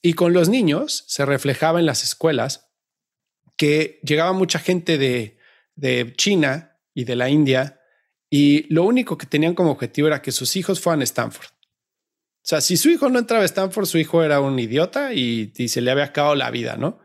[0.03, 2.69] Y con los niños se reflejaba en las escuelas
[3.57, 5.39] que llegaba mucha gente de,
[5.75, 7.81] de China y de la India
[8.29, 11.54] y lo único que tenían como objetivo era que sus hijos fueran a Stanford.
[12.45, 15.51] O sea, si su hijo no entraba a Stanford, su hijo era un idiota y,
[15.67, 16.99] se le había acabado la vida, ¿no?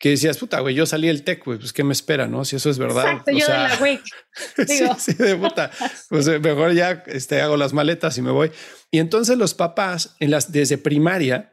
[0.00, 2.44] Que decías, puta, güey, yo salí del tech, güey, pues qué me espera, ¿no?
[2.44, 3.04] Si eso es verdad.
[3.04, 4.00] Exacto, yo de la güey.
[4.66, 5.70] sí, sí, de puta.
[6.08, 8.50] Pues eh, mejor ya este, hago las maletas y me voy.
[8.90, 11.52] Y entonces los papás, en las, desde primaria,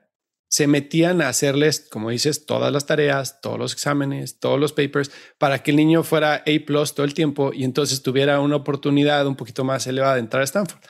[0.50, 5.12] se metían a hacerles, como dices, todas las tareas, todos los exámenes, todos los papers,
[5.38, 9.28] para que el niño fuera A plus todo el tiempo y entonces tuviera una oportunidad
[9.28, 10.82] un poquito más elevada de entrar a Stanford.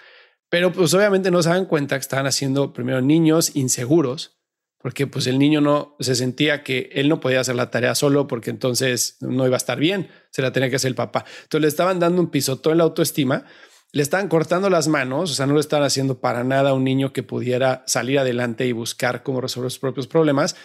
[0.50, 4.40] Pero pues obviamente no se dan cuenta que estaban haciendo primero niños inseguros,
[4.80, 8.28] porque pues el niño no se sentía que él no podía hacer la tarea solo
[8.28, 11.26] porque entonces no iba a estar bien, se la tenía que hacer el papá.
[11.44, 13.46] Entonces le estaban dando un pisotón en la autoestima
[13.94, 16.84] le estaban cortando las manos, o sea, no lo estaban haciendo para nada a un
[16.84, 20.56] niño que pudiera salir adelante y buscar cómo resolver sus propios problemas.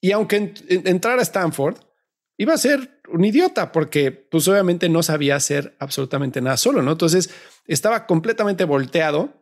[0.00, 1.76] Y aunque entrara a Stanford,
[2.38, 6.92] iba a ser un idiota porque pues obviamente no sabía hacer absolutamente nada solo, ¿no?
[6.92, 7.30] Entonces
[7.66, 9.40] estaba completamente volteado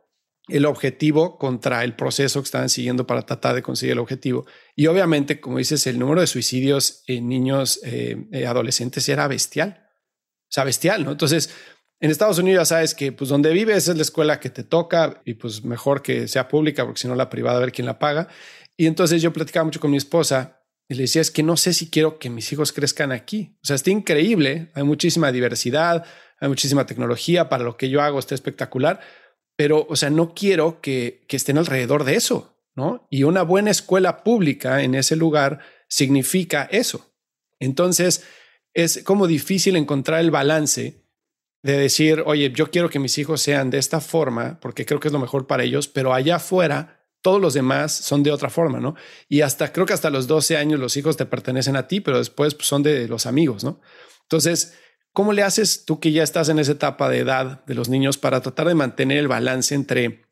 [0.48, 4.46] el objetivo contra el proceso que estaban siguiendo para tratar de conseguir el objetivo.
[4.74, 9.84] Y obviamente, como dices, el número de suicidios en niños eh, eh, adolescentes era bestial.
[10.44, 11.12] O sea, bestial, ¿no?
[11.12, 11.50] Entonces,
[12.00, 15.20] en Estados Unidos ya sabes que pues donde vives es la escuela que te toca
[15.24, 17.98] y pues mejor que sea pública porque si no la privada a ver quién la
[17.98, 18.28] paga.
[18.76, 20.57] Y entonces yo platicaba mucho con mi esposa
[20.88, 23.56] y le decía es que no sé si quiero que mis hijos crezcan aquí.
[23.62, 26.04] O sea, está increíble, hay muchísima diversidad,
[26.40, 29.00] hay muchísima tecnología para lo que yo hago, está espectacular,
[29.54, 33.06] pero o sea, no quiero que, que estén alrededor de eso, ¿no?
[33.10, 37.12] Y una buena escuela pública en ese lugar significa eso.
[37.58, 38.24] Entonces,
[38.72, 41.04] es como difícil encontrar el balance
[41.62, 45.08] de decir, oye, yo quiero que mis hijos sean de esta forma porque creo que
[45.08, 48.80] es lo mejor para ellos, pero allá afuera todos los demás son de otra forma,
[48.80, 48.94] ¿no?
[49.28, 52.18] Y hasta creo que hasta los 12 años los hijos te pertenecen a ti, pero
[52.18, 53.80] después pues, son de los amigos, ¿no?
[54.22, 54.78] Entonces,
[55.12, 58.18] ¿cómo le haces tú que ya estás en esa etapa de edad de los niños
[58.18, 60.24] para tratar de mantener el balance entre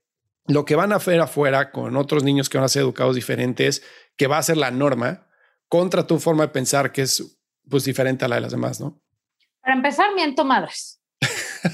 [0.47, 3.83] lo que van a hacer afuera con otros niños que van a ser educados diferentes,
[4.17, 5.27] que va a ser la norma,
[5.69, 9.01] contra tu forma de pensar que es pues diferente a la de las demás, ¿no?
[9.61, 11.01] Para empezar, miento madres.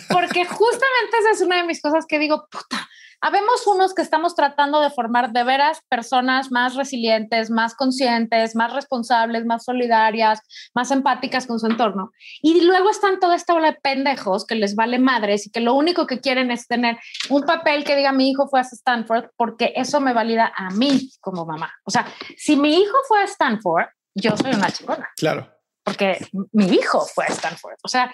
[0.09, 2.89] Porque justamente esa es una de mis cosas que digo, puta,
[3.23, 8.73] habemos unos que estamos tratando de formar de veras personas más resilientes, más conscientes, más
[8.73, 10.41] responsables, más solidarias,
[10.75, 12.11] más empáticas con su entorno.
[12.43, 15.75] Y luego están toda esta ola de pendejos que les vale madres y que lo
[15.75, 16.99] único que quieren es tener
[17.31, 21.09] un papel que diga mi hijo fue a Stanford porque eso me valida a mí
[21.21, 21.73] como mamá.
[21.85, 22.07] O sea,
[22.37, 25.09] si mi hijo fue a Stanford, yo soy una chingona.
[25.17, 25.49] Claro.
[25.85, 26.19] Porque
[26.53, 27.77] mi hijo fue a Stanford.
[27.85, 28.13] O sea,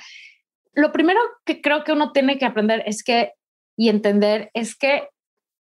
[0.74, 3.32] lo primero que creo que uno tiene que aprender es que
[3.78, 5.08] y entender es que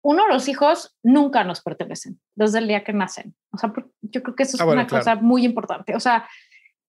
[0.04, 3.36] uno, los hijos nunca nos pertenecen desde el día que nacen.
[3.52, 5.96] O sea, yo creo que eso es ah, una cosa muy importante.
[5.96, 6.30] O sea,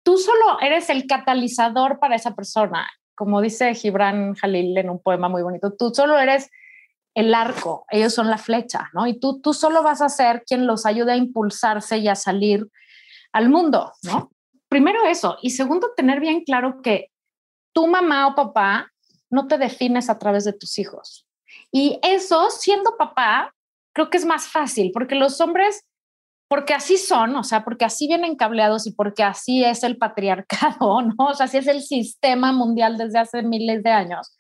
[0.01, 2.89] tú solo eres el catalizador para esa persona.
[3.13, 6.49] Como dice Gibran Jalil en un poema muy bonito, tú solo eres
[7.13, 9.05] el arco, ellos son la flecha, ¿no?
[9.05, 12.67] Y tú, tú solo vas a ser quien los ayude a impulsarse y a salir
[13.31, 14.31] al mundo, ¿no?
[14.67, 15.37] Primero eso.
[15.43, 17.11] Y segundo, tener bien claro que
[17.73, 18.92] tu mamá o papá
[19.33, 21.27] no te defines a través de tus hijos.
[21.71, 23.51] Y eso, siendo papá,
[23.91, 25.83] creo que es más fácil, porque los hombres,
[26.47, 31.01] porque así son, o sea, porque así vienen cableados y porque así es el patriarcado,
[31.01, 31.15] ¿no?
[31.17, 34.37] O sea, así es el sistema mundial desde hace miles de años.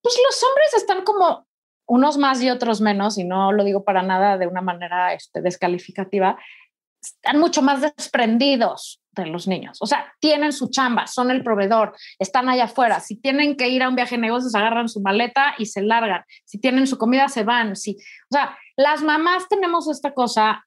[0.00, 1.46] Pues los hombres están como
[1.88, 5.42] unos más y otros menos, y no lo digo para nada de una manera este,
[5.42, 6.38] descalificativa,
[7.02, 9.78] están mucho más desprendidos de los niños.
[9.80, 13.00] O sea, tienen su chamba, son el proveedor, están allá afuera.
[13.00, 16.24] Si tienen que ir a un viaje de negocios, agarran su maleta y se largan.
[16.44, 17.76] Si tienen su comida, se van.
[17.76, 20.66] Si, o sea, las mamás tenemos esta cosa,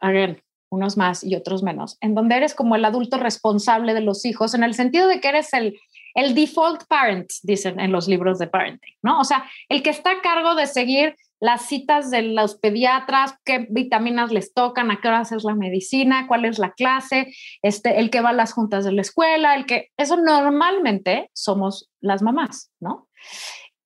[0.00, 4.24] again, unos más y otros menos, en donde eres como el adulto responsable de los
[4.24, 5.78] hijos, en el sentido de que eres el,
[6.14, 9.18] el default parent, dicen en los libros de parenting, ¿no?
[9.18, 13.66] O sea, el que está a cargo de seguir las citas de los pediatras, qué
[13.70, 18.10] vitaminas les tocan, a qué hora es la medicina, cuál es la clase, este, el
[18.10, 22.70] que va a las juntas de la escuela, el que, eso normalmente somos las mamás,
[22.78, 23.08] ¿no?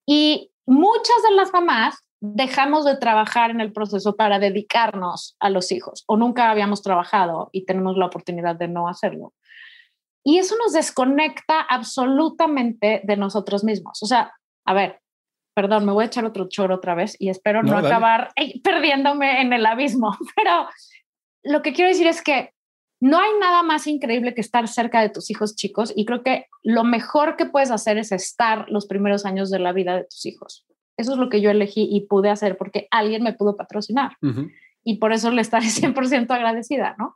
[0.04, 5.70] Y muchas de las mamás dejamos de trabajar en el proceso para dedicarnos a los
[5.72, 9.34] hijos o nunca habíamos trabajado y tenemos la oportunidad de no hacerlo.
[10.24, 14.02] Y eso nos desconecta absolutamente de nosotros mismos.
[14.02, 14.32] O sea,
[14.64, 15.00] a ver,
[15.54, 19.52] perdón, me voy a echar otro choro otra vez y espero no, acabar perdiéndome en
[19.52, 20.68] el abismo, pero
[21.42, 22.50] lo que quiero decir es que
[23.00, 26.46] no hay nada más increíble que estar cerca de tus hijos chicos y creo que
[26.62, 30.24] lo mejor que puedes hacer es estar los primeros años de la vida de tus
[30.26, 30.66] hijos.
[30.96, 34.16] Eso es lo que yo elegí y pude hacer porque alguien me pudo patrocinar
[34.84, 37.14] y por eso le estaré 100% agradecida, ¿no?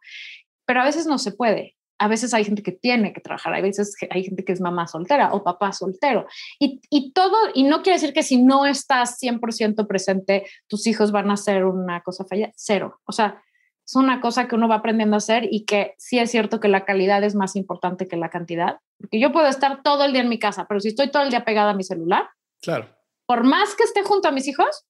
[0.66, 3.63] Pero a veces no se puede a veces hay gente que tiene que trabajar, hay
[3.63, 6.27] veces hay gente que es mamá soltera o papá soltero.
[6.59, 11.13] Y, y todo, y no quiere decir que si no estás 100% presente, tus hijos
[11.13, 13.01] van a hacer una cosa falla, cero.
[13.05, 13.43] O sea,
[13.85, 16.69] es una cosa que uno va aprendiendo a hacer y que sí es cierto que
[16.69, 20.21] la calidad es más importante que la cantidad, porque yo puedo estar todo el día
[20.23, 22.29] en mi casa, pero si estoy todo el día pegada a mi celular,
[22.61, 22.87] claro.
[23.29, 24.87] Por más que esté junto a mis hijos,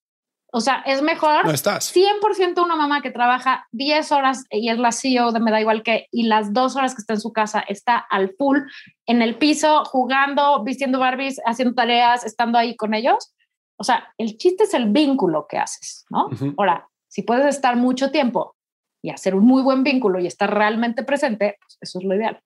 [0.50, 1.94] O sea, es mejor no estás.
[1.94, 5.82] 100% una mamá que trabaja 10 horas y es la CEO de Me da igual
[5.82, 8.60] que, y las dos horas que está en su casa está al full
[9.06, 13.34] en el piso, jugando, vistiendo Barbies, haciendo tareas, estando ahí con ellos.
[13.76, 16.30] O sea, el chiste es el vínculo que haces, ¿no?
[16.56, 18.56] Ahora, si puedes estar mucho tiempo
[19.02, 22.42] y hacer un muy buen vínculo y estar realmente presente, pues eso es lo ideal.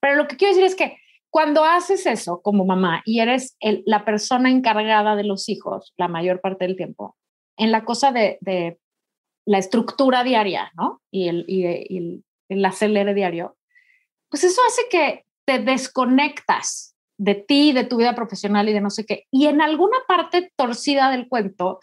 [0.00, 0.98] Pero lo que quiero decir es que
[1.30, 3.56] cuando haces eso como mamá y eres
[3.86, 7.16] la persona encargada de los hijos la mayor parte del tiempo,
[7.56, 8.78] en la cosa de,
[9.46, 11.02] la estructura diaria, ¿no?
[11.10, 13.56] Y el, y, el, acelere diario,
[14.30, 18.90] pues eso hace que te desconectas de ti, de tu vida profesional y de no
[18.90, 19.26] sé qué.
[19.30, 21.80] Y en alguna parte torcida del cuento,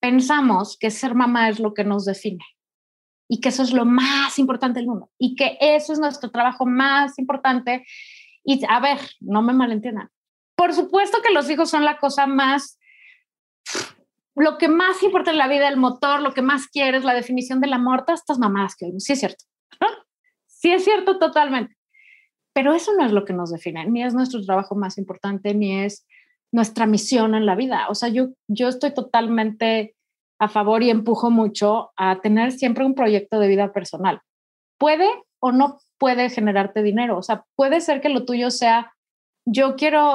[0.00, 2.44] pensamos que ser mamá es lo que nos define
[3.28, 6.66] y que eso es lo más importante del mundo y que eso es nuestro trabajo
[6.66, 7.84] más importante
[8.44, 10.10] y a ver, no me malentiendan.
[10.56, 12.78] Por supuesto que los hijos son la cosa más,
[14.36, 17.60] lo que más importa en la vida, el motor, lo que más quieres, la definición
[17.60, 19.04] del amor, todas estas mamás que oímos.
[19.04, 19.44] Sí es cierto.
[20.46, 21.76] Sí es cierto totalmente.
[22.54, 25.80] Pero eso no es lo que nos define, ni es nuestro trabajo más importante, ni
[25.80, 26.06] es
[26.52, 27.86] nuestra misión en la vida.
[27.90, 29.94] O sea, yo, yo estoy totalmente
[30.38, 34.22] a favor y empujo mucho a tener siempre un proyecto de vida personal.
[34.78, 35.06] Puede
[35.40, 37.18] o no puede generarte dinero.
[37.18, 38.94] O sea, puede ser que lo tuyo sea,
[39.44, 40.14] yo quiero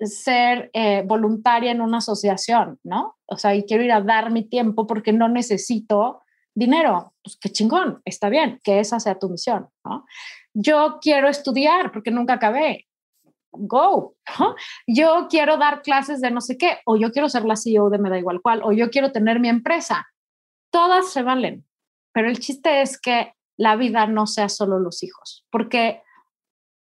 [0.00, 3.16] ser eh, voluntaria en una asociación, ¿no?
[3.26, 6.22] O sea, y quiero ir a dar mi tiempo porque no necesito
[6.54, 7.14] dinero.
[7.22, 10.04] Pues qué chingón, está bien, que esa sea tu misión, ¿no?
[10.54, 12.86] Yo quiero estudiar porque nunca acabé.
[13.52, 14.14] Go.
[14.86, 17.98] Yo quiero dar clases de no sé qué, o yo quiero ser la CEO de
[17.98, 20.06] me da igual cual, o yo quiero tener mi empresa.
[20.70, 21.66] Todas se valen,
[22.12, 26.02] pero el chiste es que la vida no sea solo los hijos, porque,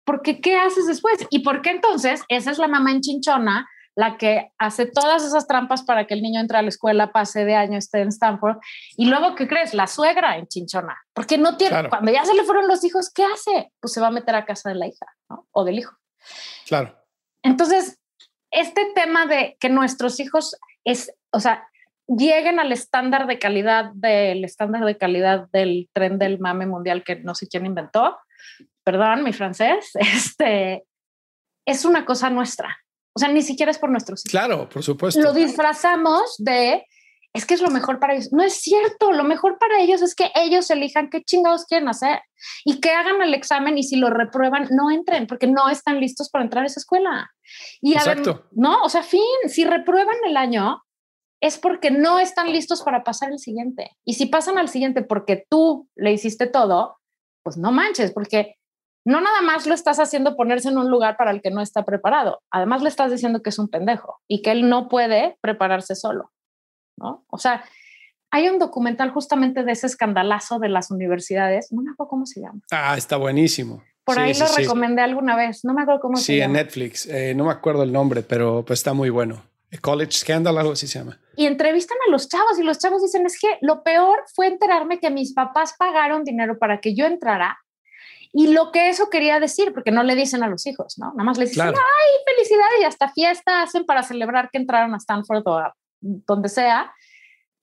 [0.04, 1.26] porque ¿qué haces después?
[1.30, 5.46] ¿Y por qué entonces esa es la mamá en chinchona la que hace todas esas
[5.46, 8.56] trampas para que el niño entre a la escuela, pase de año, esté en Stanford.
[8.96, 9.74] Y luego, ¿qué crees?
[9.74, 10.96] La suegra en Chinchona.
[11.12, 13.70] Porque no tiene, cuando ya se le fueron los hijos, ¿qué hace?
[13.80, 15.46] Pues se va a meter a casa de la hija, ¿no?
[15.52, 15.94] O del hijo.
[16.66, 16.96] Claro.
[17.42, 17.98] Entonces,
[18.50, 21.68] este tema de que nuestros hijos es, o sea,
[22.06, 27.16] lleguen al estándar de calidad del estándar de calidad del tren del mame mundial que
[27.16, 28.18] no sé quién inventó,
[28.84, 30.84] perdón mi francés, este,
[31.66, 32.76] es una cosa nuestra.
[33.14, 34.30] O sea, ni siquiera es por nuestros hijos.
[34.30, 35.20] Claro, por supuesto.
[35.20, 36.86] Lo disfrazamos de,
[37.34, 38.32] es que es lo mejor para ellos.
[38.32, 42.20] No es cierto, lo mejor para ellos es que ellos elijan qué chingados quieren hacer
[42.64, 46.30] y que hagan el examen y si lo reprueban, no entren porque no están listos
[46.30, 47.30] para entrar a esa escuela.
[47.82, 48.46] Y Exacto.
[48.52, 50.82] no, o sea, fin, si reprueban el año,
[51.42, 53.90] es porque no están listos para pasar el siguiente.
[54.06, 56.98] Y si pasan al siguiente porque tú le hiciste todo,
[57.42, 58.56] pues no manches, porque
[59.04, 61.84] no nada más lo estás haciendo ponerse en un lugar para el que no está
[61.84, 65.94] preparado, además le estás diciendo que es un pendejo y que él no puede prepararse
[65.94, 66.30] solo,
[66.96, 67.24] ¿no?
[67.28, 67.64] O sea,
[68.30, 72.40] hay un documental justamente de ese escandalazo de las universidades, no me acuerdo cómo se
[72.40, 72.60] llama.
[72.70, 73.82] Ah, está buenísimo.
[74.04, 76.36] Por ahí lo recomendé alguna vez, no me acuerdo cómo se llama.
[76.36, 79.42] Sí, en Netflix, eh, no me acuerdo el nombre, pero pues está muy bueno.
[79.80, 81.18] College Scandal, algo así se llama.
[81.36, 84.98] Y entrevistan a los chavos y los chavos dicen, es que lo peor fue enterarme
[84.98, 87.61] que mis papás pagaron dinero para que yo entrara
[88.32, 91.12] y lo que eso quería decir, porque no le dicen a los hijos, ¿no?
[91.12, 94.96] Nada más les dicen, ay, felicidades y hasta fiesta hacen para celebrar que entraron a
[94.96, 96.92] Stanford o a donde sea.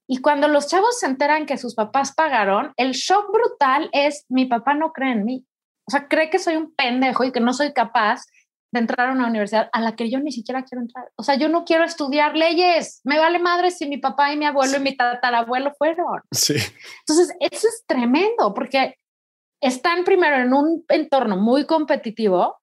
[0.08, 4.46] Y cuando los chavos se enteran que sus papás pagaron, el shock brutal es, mi
[4.46, 5.46] papá no cree en mí.
[5.88, 8.22] O sea, cree que soy un pendejo y que no soy capaz
[8.72, 11.10] de entrar a una universidad a la que yo ni siquiera quiero entrar.
[11.16, 13.02] O sea, yo no quiero estudiar leyes.
[13.04, 16.22] Me vale madre si mi papá y mi abuelo y mi tatarabuelo fueron.
[16.32, 16.56] Sí.
[17.00, 18.96] Entonces, eso es tremendo porque
[19.62, 22.58] están primero en un entorno muy competitivo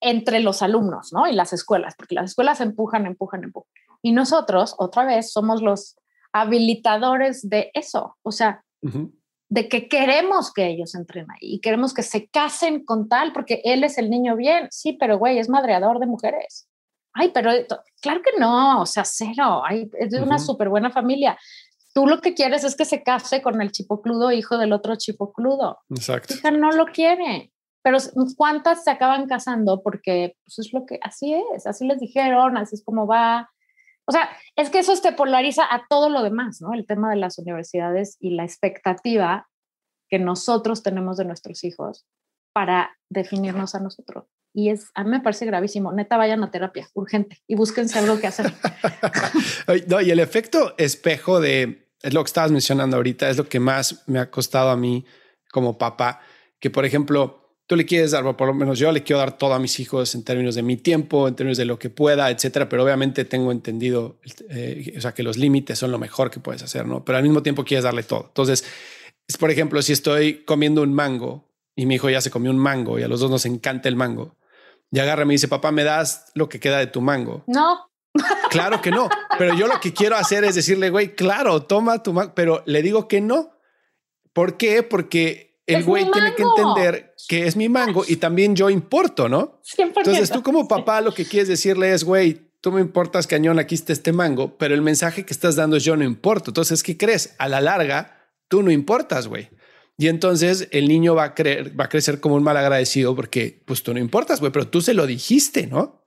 [0.00, 1.26] entre los alumnos, ¿no?
[1.26, 3.72] Y las escuelas, porque las escuelas empujan, empujan, empujan.
[4.02, 5.96] Y nosotros, otra vez, somos los
[6.32, 8.16] habilitadores de eso.
[8.22, 8.62] O sea,
[9.48, 13.60] de que queremos que ellos entren ahí y queremos que se casen con tal porque
[13.64, 14.68] él es el niño bien.
[14.70, 16.68] Sí, pero güey, es madreador de mujeres.
[17.12, 17.50] Ay, pero
[18.00, 19.62] claro que no, o sea, cero.
[19.64, 21.36] Ay, es de una súper buena familia.
[21.98, 25.80] Tú lo que quieres es que se case con el chipocludo hijo del otro chipocludo.
[25.90, 26.32] Exacto.
[26.32, 27.52] Hija no lo quiere.
[27.82, 27.98] Pero
[28.36, 29.82] ¿cuántas se acaban casando?
[29.82, 33.50] Porque pues, es lo que así es, así les dijeron, así es como va.
[34.06, 36.72] O sea, es que eso te polariza a todo lo demás, ¿no?
[36.72, 39.48] El tema de las universidades y la expectativa
[40.08, 42.06] que nosotros tenemos de nuestros hijos
[42.52, 44.26] para definirnos a nosotros.
[44.54, 45.92] Y es, a mí me parece gravísimo.
[45.92, 48.52] Neta, vayan a terapia, urgente, y búsquense algo que hacer.
[49.88, 53.60] no, y el efecto espejo de, es lo que estabas mencionando ahorita, es lo que
[53.60, 55.04] más me ha costado a mí
[55.50, 56.20] como papá,
[56.60, 59.54] que por ejemplo, tú le quieres dar, por lo menos yo le quiero dar todo
[59.54, 62.68] a mis hijos en términos de mi tiempo, en términos de lo que pueda, etcétera,
[62.68, 64.18] pero obviamente tengo entendido,
[64.48, 67.04] eh, o sea, que los límites son lo mejor que puedes hacer, ¿no?
[67.04, 68.26] Pero al mismo tiempo quieres darle todo.
[68.28, 68.64] Entonces,
[69.26, 71.44] es, por ejemplo, si estoy comiendo un mango
[71.76, 73.96] y mi hijo ya se comió un mango y a los dos nos encanta el
[73.96, 74.36] mango,
[74.90, 77.44] y agarra y me dice, papá, ¿me das lo que queda de tu mango?
[77.46, 77.87] No.
[78.50, 82.12] Claro que no, pero yo lo que quiero hacer es decirle, güey, claro, toma tu
[82.12, 83.50] mango, pero le digo que no.
[84.32, 84.82] ¿Por qué?
[84.82, 89.60] Porque el güey tiene que entender que es mi mango y también yo importo, ¿no?
[89.76, 89.92] 100%.
[89.96, 93.74] Entonces tú como papá lo que quieres decirle es, güey, tú me importas cañón, aquí
[93.74, 96.50] está este mango, pero el mensaje que estás dando es yo no importo.
[96.50, 97.34] Entonces, ¿qué crees?
[97.38, 99.50] A la larga, tú no importas, güey.
[99.96, 103.62] Y entonces el niño va a creer, va a crecer como un mal agradecido porque
[103.64, 105.97] pues tú no importas, güey, pero tú se lo dijiste, ¿no?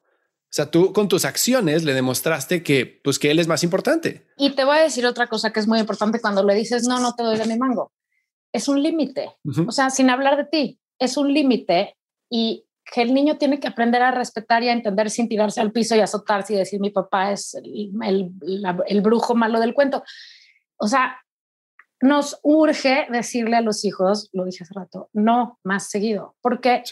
[0.52, 4.28] O sea, tú con tus acciones le demostraste que pues que él es más importante.
[4.36, 6.99] Y te voy a decir otra cosa que es muy importante cuando le dices, no,
[6.99, 7.93] no te doy de mi mango.
[8.52, 9.32] Es un límite.
[9.66, 11.95] O sea, sin hablar de ti, es un límite
[12.30, 15.72] y que el niño tiene que aprender a respetar y a entender sin tirarse al
[15.72, 18.32] piso y azotarse y decir mi papá es el, el,
[18.88, 20.04] el brujo malo del cuento.
[20.76, 21.16] O sea,
[22.02, 26.84] nos urge decirle a los hijos, lo dije hace rato, no más seguido, porque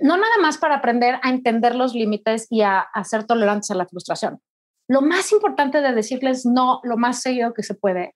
[0.00, 3.74] no nada más para aprender a entender los límites y a, a, ser tolerantes a
[3.74, 4.40] la frustración.
[4.88, 8.14] Lo más importante de decirles no lo más seguido que se puede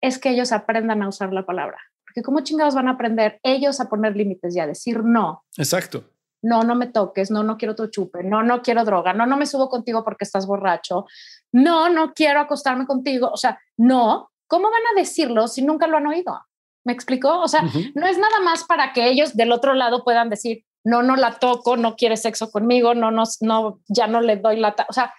[0.00, 1.78] es que ellos aprendan a usar la palabra.
[2.04, 5.44] Porque cómo chingados van a aprender ellos a poner límites y a decir no.
[5.56, 6.04] Exacto.
[6.42, 9.36] No, no me toques, no, no quiero tu chupe, no, no quiero droga, no, no
[9.36, 11.06] me subo contigo porque estás borracho,
[11.50, 13.30] no, no quiero acostarme contigo.
[13.32, 16.38] O sea, no, ¿cómo van a decirlo si nunca lo han oído?
[16.84, 17.40] ¿Me explicó?
[17.40, 17.62] O sea,
[17.94, 21.40] no es nada más para que ellos del otro lado puedan decir, no, no la
[21.40, 24.76] toco, no quiere sexo conmigo, no, no, no, ya no le doy la...
[24.88, 25.12] O sea,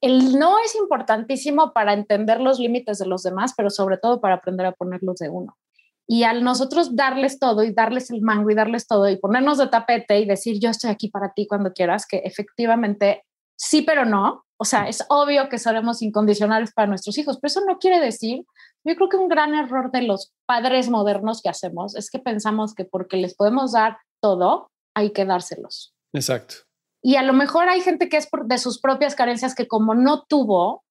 [0.00, 4.36] el no es importantísimo para entender los límites de los demás, pero sobre todo para
[4.36, 5.58] aprender a ponerlos de uno.
[6.06, 9.68] Y al nosotros darles todo y darles el mango y darles todo y ponernos de
[9.68, 13.24] tapete y decir, yo estoy aquí para ti cuando quieras, que efectivamente
[13.56, 14.44] sí, pero no.
[14.56, 18.42] O sea, es obvio que seremos incondicionales para nuestros hijos, pero eso no quiere decir,
[18.84, 22.74] yo creo que un gran error de los padres modernos que hacemos es que pensamos
[22.74, 25.94] que porque les podemos dar todo, hay que dárselos.
[26.12, 26.54] Exacto.
[27.02, 29.94] Y a lo mejor hay gente que es por, de sus propias carencias que como
[29.94, 30.84] no tuvo,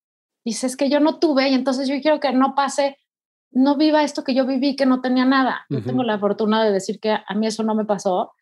[0.46, 2.98] dices que yo no tuve y entonces yo quiero que no pase,
[3.52, 5.66] no viva esto que yo viví, que no tenía nada.
[5.70, 8.34] Yo tengo la fortuna de decir que a mí eso no me pasó.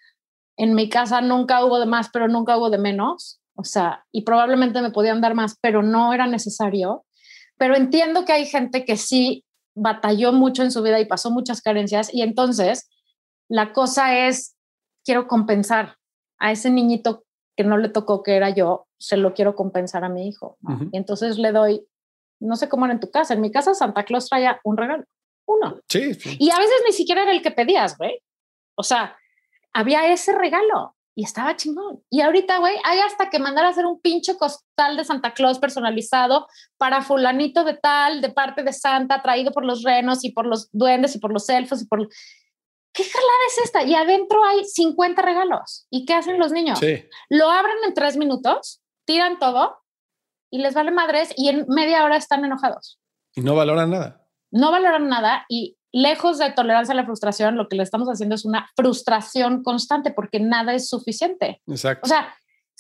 [0.58, 3.42] En mi casa nunca hubo de más, pero nunca hubo de menos.
[3.56, 7.06] O sea, y probablemente me podían dar más, pero no era necesario.
[7.58, 9.46] Pero entiendo que hay gente que sí
[9.76, 12.90] batalló mucho en su vida y pasó muchas carencias y entonces
[13.48, 14.56] la cosa es,
[15.04, 15.98] quiero compensar
[16.40, 17.24] a ese niñito
[17.56, 20.58] que no le tocó, que era yo, se lo quiero compensar a mi hijo.
[20.92, 21.86] Y entonces le doy,
[22.40, 25.04] no sé cómo era en tu casa, en mi casa Santa Claus traía un regalo,
[25.46, 25.80] uno.
[25.90, 28.22] Sí, Y a veces ni siquiera era el que pedías, güey.
[28.76, 29.18] O sea,
[29.74, 32.02] había ese regalo y estaba chingón.
[32.10, 35.60] Y ahorita, güey, hay hasta que mandar a hacer un pinche costal de Santa Claus
[35.60, 36.48] personalizado
[36.78, 40.70] para fulanito de tal, de parte de Santa, traído por los renos y por los
[40.72, 42.08] duendes y por los elfos y por...
[42.94, 43.84] ¿Qué jalada es esta?
[43.84, 45.88] Y adentro hay 50 regalos.
[45.90, 46.80] ¿Y qué hacen los niños?
[46.80, 47.06] Sí.
[47.30, 49.78] Lo abren en tres minutos, tiran todo
[50.50, 53.00] y les vale madres y en media hora están enojados.
[53.34, 54.28] Y no valoran nada.
[54.52, 58.36] No valoran nada y lejos de tolerancia a la frustración, lo que le estamos haciendo
[58.36, 61.62] es una frustración constante porque nada es suficiente.
[61.68, 62.06] Exacto.
[62.06, 62.34] O sea,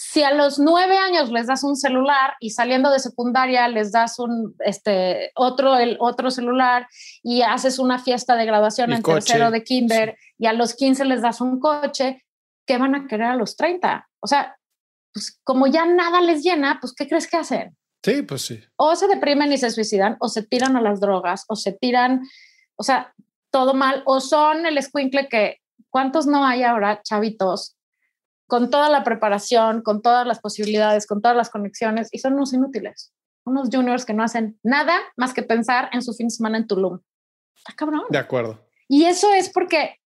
[0.04, 4.18] si a los nueve años les das un celular y saliendo de secundaria les das
[4.18, 6.88] un este otro el otro celular
[7.22, 11.22] y haces una fiesta de graduación en tercero de kinder y a los 15 les
[11.22, 12.26] das un coche,
[12.66, 14.10] ¿qué van a querer a los 30?
[14.20, 14.58] O sea,
[15.14, 17.78] pues como ya nada les llena, pues ¿qué crees que hacen?
[18.04, 18.60] Sí, pues sí.
[18.78, 22.22] O se deprimen y se suicidan, o se tiran a las drogas, o se tiran
[22.82, 23.14] o sea,
[23.52, 25.58] todo mal, o son el escuincle que,
[25.92, 27.76] ¿cuántos no hay ahora, chavitos,
[28.52, 32.52] con toda la preparación, con todas las posibilidades, con todas las conexiones, y son unos
[32.52, 33.14] inútiles,
[33.46, 36.68] unos juniors que no hacen nada más que pensar en su fin de semana en
[36.68, 37.00] Tulum.
[37.56, 38.02] Está cabrón.
[38.10, 38.60] De acuerdo.
[38.90, 40.02] Y eso es porque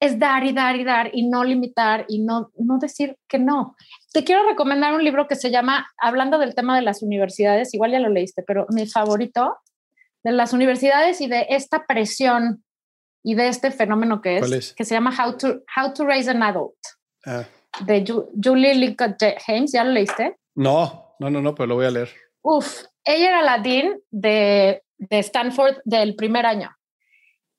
[0.00, 3.76] es dar y dar y dar y no limitar y no, no decir que no.
[4.12, 7.92] Te quiero recomendar un libro que se llama, hablando del tema de las universidades, igual
[7.92, 9.58] ya lo leíste, pero mi favorito
[10.24, 12.64] de las universidades y de esta presión
[13.22, 16.42] y de este fenómeno que es, que se llama How to, How to Raise an
[16.42, 16.74] Adult,
[17.24, 17.44] ah.
[17.80, 18.04] De
[18.42, 19.16] Julie Lincoln
[19.46, 19.72] James.
[19.72, 20.36] ¿Ya lo leíste?
[20.54, 22.10] No, no, no, no, pero lo voy a leer.
[22.42, 26.70] Uf, ella era la dean de, de Stanford del primer año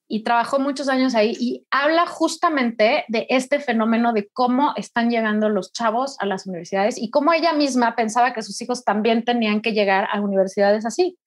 [0.08, 5.50] y trabajó muchos años ahí y habla justamente de este fenómeno de cómo están llegando
[5.50, 9.62] los chavos a las universidades y cómo ella misma pensaba que sus hijos también tenían
[9.62, 11.18] que llegar a universidades así.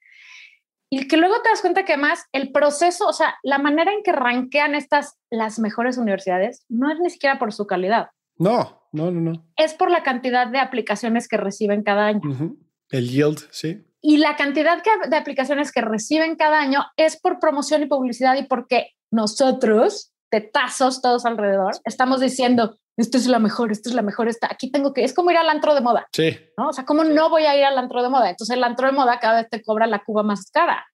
[0.91, 4.03] y que luego te das cuenta que más el proceso, o sea, la manera en
[4.03, 8.09] que ranquean estas las mejores universidades no es ni siquiera por su calidad.
[8.36, 9.45] No, no, no, no.
[9.57, 12.57] Es por la cantidad de aplicaciones que reciben cada año.
[12.91, 13.84] El yield, sí.
[14.01, 14.78] Y la cantidad
[15.09, 21.03] de aplicaciones que reciben cada año es por promoción y publicidad y porque nosotros, tetazos
[21.03, 24.93] todos alrededor, estamos diciendo, esto es la mejor, esto es la mejor, esta, aquí tengo
[24.93, 26.07] que, es como ir al antro de moda.
[26.12, 26.36] Sí.
[26.57, 26.68] ¿no?
[26.68, 28.30] O sea, ¿cómo no voy a ir al antro de moda?
[28.30, 30.86] Entonces el antro de moda cada vez te cobra la cuba más cara,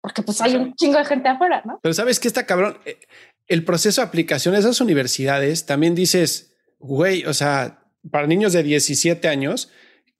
[0.00, 1.80] porque pues hay un chingo de gente afuera, ¿no?
[1.82, 2.98] Pero sabes que está cabrón, eh,
[3.48, 6.51] el proceso de aplicación de esas universidades, también dices,
[6.82, 9.70] güey, o sea, para niños de 17 años,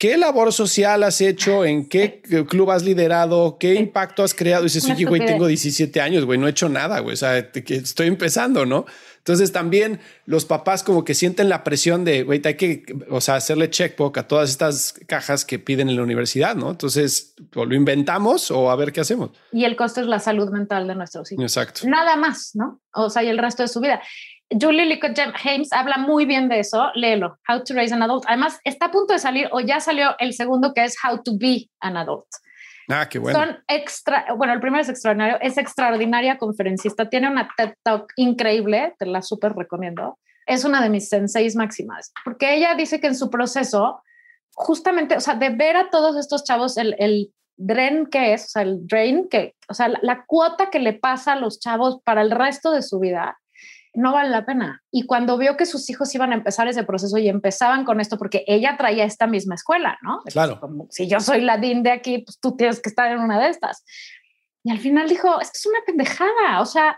[0.03, 1.65] ¿Qué labor social has hecho?
[1.65, 3.57] ¿En qué club has liderado?
[3.57, 4.65] ¿Qué impacto has creado?
[4.65, 7.39] Y dices, oye, güey, tengo 17 años, güey, no he hecho nada, güey, o sea,
[7.39, 8.85] estoy empezando, ¿no?
[9.19, 13.37] Entonces también los papás como que sienten la presión de, güey, hay que, o sea,
[13.37, 16.73] hacerle checkbook a todas estas cajas que piden en la universidad, ¿no?
[16.73, 19.31] Entonces, o lo inventamos o a ver qué hacemos.
[19.53, 21.45] Y el costo es la salud mental de nuestros hijos.
[21.45, 21.83] Exacto.
[21.87, 22.81] Nada más, ¿no?
[22.93, 24.03] O sea, y el resto de su vida.
[24.61, 26.91] Julie Licott James habla muy bien de eso.
[26.95, 28.25] Léelo, How to Raise an Adult.
[28.27, 31.33] Además, está a punto de salir o ya salió el segundo que es How to
[31.39, 32.27] Be an Adult.
[32.89, 33.39] Ah, qué bueno.
[33.39, 38.95] Son extra, bueno, el primero es extraordinario, es extraordinaria conferencista, tiene una TED Talk increíble,
[38.99, 40.19] te la súper recomiendo.
[40.47, 44.03] Es una de mis senseis máximas, porque ella dice que en su proceso,
[44.55, 48.49] justamente, o sea, de ver a todos estos chavos, el, el drain que es, o
[48.49, 52.23] sea, el drain que, o sea, la cuota que le pasa a los chavos para
[52.23, 53.39] el resto de su vida,
[53.95, 54.83] no vale la pena.
[54.91, 58.19] Y cuando vio que sus hijos iban a empezar ese proceso y empezaban con esto,
[58.19, 60.21] porque ella traía esta misma escuela, ¿no?
[60.27, 60.61] Claro.
[60.91, 63.49] si yo soy la DIN de aquí, pues tú tienes que estar en una de
[63.49, 63.85] estas.
[64.65, 66.61] Y al final dijo, esto es una pendejada.
[66.61, 66.97] O sea,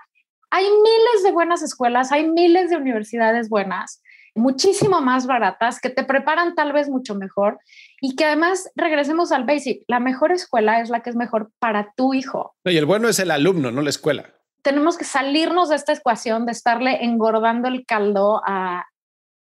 [0.50, 4.02] hay miles de buenas escuelas, hay miles de universidades buenas,
[4.36, 7.58] muchísimo más baratas, que te preparan tal vez mucho mejor
[8.00, 9.82] y que además regresemos al basic.
[9.88, 12.54] La mejor escuela es la que es mejor para tu hijo.
[12.64, 14.33] Y el bueno es el alumno, no la escuela
[14.64, 18.86] tenemos que salirnos de esta ecuación de estarle engordando el caldo a,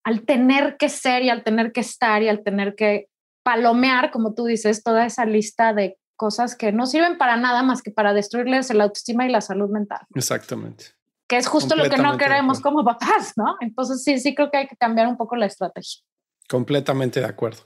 [0.04, 3.06] al tener que ser y al tener que estar y al tener que
[3.44, 7.82] palomear, como tú dices, toda esa lista de cosas que no sirven para nada más
[7.82, 10.00] que para destruirles la autoestima y la salud mental.
[10.14, 10.86] Exactamente.
[11.28, 13.56] Que es justo lo que no queremos como papás, ¿no?
[13.60, 16.02] Entonces sí, sí creo que hay que cambiar un poco la estrategia.
[16.48, 17.62] Completamente de acuerdo.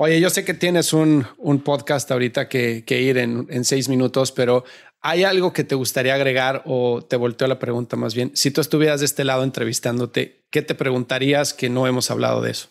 [0.00, 3.88] Oye, yo sé que tienes un, un podcast ahorita que, que ir en, en, seis
[3.88, 4.64] minutos, pero
[5.00, 8.32] ¿Hay algo que te gustaría agregar o te volteo la pregunta más bien?
[8.34, 12.52] Si tú estuvieras de este lado entrevistándote, ¿qué te preguntarías que no hemos hablado de
[12.52, 12.68] eso?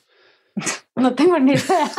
[0.96, 1.92] No tengo ni idea.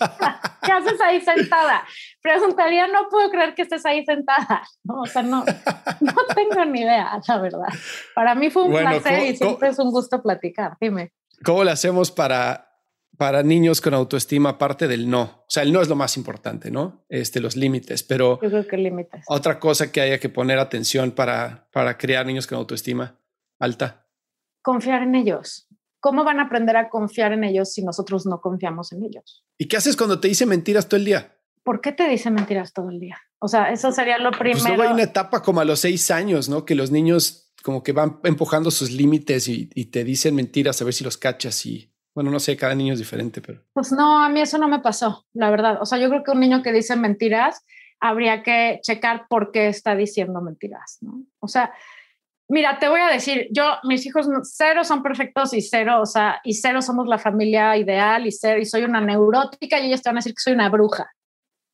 [0.62, 1.84] ¿Qué haces ahí sentada?
[2.22, 4.62] Preguntaría, no puedo creer que estés ahí sentada.
[4.82, 5.44] No, o sea, no,
[6.00, 7.68] no tengo ni idea, la verdad.
[8.14, 10.78] Para mí fue un placer y siempre es un gusto platicar.
[10.80, 11.12] Dime.
[11.44, 12.69] ¿Cómo le hacemos para
[13.20, 15.20] para niños con autoestima, aparte del no.
[15.20, 17.04] O sea, el no es lo más importante, ¿no?
[17.10, 19.26] Este, los límites, pero yo creo que límites.
[19.28, 23.20] Otra cosa que haya que poner atención para, para crear niños con autoestima
[23.58, 24.06] alta.
[24.62, 25.68] Confiar en ellos.
[26.00, 29.44] ¿Cómo van a aprender a confiar en ellos si nosotros no confiamos en ellos?
[29.58, 31.36] ¿Y qué haces cuando te dicen mentiras todo el día?
[31.62, 33.18] ¿Por qué te dicen mentiras todo el día?
[33.38, 34.60] O sea, eso sería lo primero.
[34.60, 36.64] Pues luego hay una etapa como a los seis años, ¿no?
[36.64, 40.86] Que los niños como que van empujando sus límites y, y te dicen mentiras a
[40.86, 41.89] ver si los cachas y
[42.20, 43.62] bueno, no sé, cada niño es diferente, pero.
[43.72, 45.78] Pues no, a mí eso no me pasó, la verdad.
[45.80, 47.64] O sea, yo creo que un niño que dice mentiras,
[47.98, 51.24] habría que checar por qué está diciendo mentiras, ¿no?
[51.38, 51.72] O sea,
[52.46, 56.42] mira, te voy a decir, yo, mis hijos cero son perfectos y cero, o sea,
[56.44, 60.10] y cero somos la familia ideal y cero, y soy una neurótica y ellos te
[60.10, 61.10] van a decir que soy una bruja.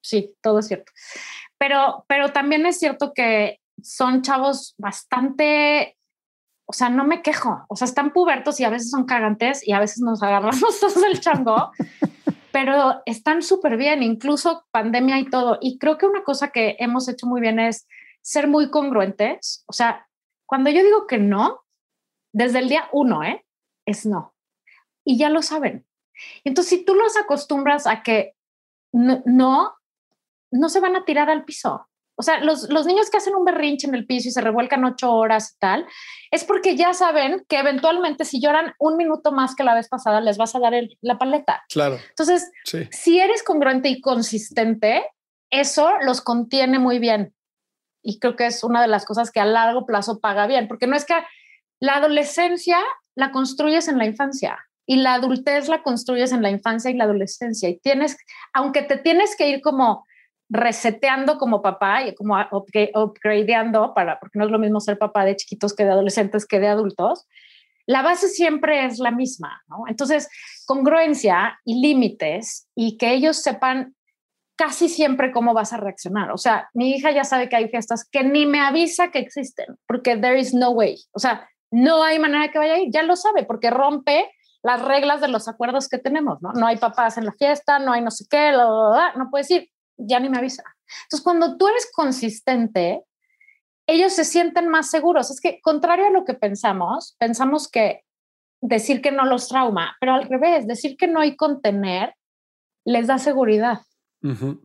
[0.00, 0.92] Sí, todo es cierto.
[1.58, 5.96] Pero, pero también es cierto que son chavos bastante
[6.66, 7.64] o sea, no me quejo.
[7.68, 10.96] O sea, están pubertos y a veces son cagantes y a veces nos agarramos todos
[10.96, 11.70] el chango,
[12.52, 15.58] pero están súper bien, incluso pandemia y todo.
[15.60, 17.86] Y creo que una cosa que hemos hecho muy bien es
[18.20, 19.64] ser muy congruentes.
[19.66, 20.08] O sea,
[20.44, 21.60] cuando yo digo que no,
[22.32, 23.44] desde el día uno, ¿eh?
[23.86, 24.34] Es no.
[25.04, 25.86] Y ya lo saben.
[26.44, 28.34] Entonces, si tú los acostumbras a que
[28.92, 29.76] no,
[30.50, 31.88] no se van a tirar al piso.
[32.18, 34.84] O sea, los, los, niños que hacen un berrinche en el piso y se revuelcan
[34.84, 35.86] ocho horas y tal,
[36.30, 40.20] es porque ya saben que eventualmente si lloran un minuto más que la vez pasada,
[40.20, 41.62] les vas a dar la paleta.
[41.68, 41.98] Claro.
[42.08, 42.50] Entonces,
[42.90, 45.04] si eres congruente y consistente,
[45.50, 47.34] eso los contiene muy bien.
[48.02, 50.86] Y creo que es una de las cosas que a largo plazo paga bien, porque
[50.86, 51.14] no es que
[51.80, 52.78] la adolescencia
[53.14, 57.04] la construyes en la infancia y la adultez la construyes en la infancia y la
[57.04, 57.68] adolescencia.
[57.68, 58.16] Y tienes,
[58.54, 60.06] aunque te tienes que ir como
[60.48, 62.36] reseteando como papá y como
[62.94, 66.60] upgradeando para, porque no es lo mismo ser papá de chiquitos que de adolescentes que
[66.60, 67.26] de adultos,
[67.86, 69.84] la base siempre es la misma, ¿no?
[69.88, 70.28] Entonces,
[70.66, 73.94] congruencia y límites y que ellos sepan
[74.56, 76.32] casi siempre cómo vas a reaccionar.
[76.32, 79.76] O sea, mi hija ya sabe que hay fiestas que ni me avisa que existen,
[79.86, 80.96] porque there is no way.
[81.12, 84.30] O sea, no hay manera que vaya a ir, ya lo sabe, porque rompe
[84.62, 86.52] las reglas de los acuerdos que tenemos, ¿no?
[86.52, 90.20] No hay papás en la fiesta, no hay no sé qué, no puedes ir, ya
[90.20, 90.62] ni me avisa.
[91.04, 93.02] Entonces, cuando tú eres consistente,
[93.86, 95.30] ellos se sienten más seguros.
[95.30, 98.02] Es que, contrario a lo que pensamos, pensamos que
[98.60, 102.14] decir que no los trauma, pero al revés, decir que no hay contener
[102.84, 103.80] les da seguridad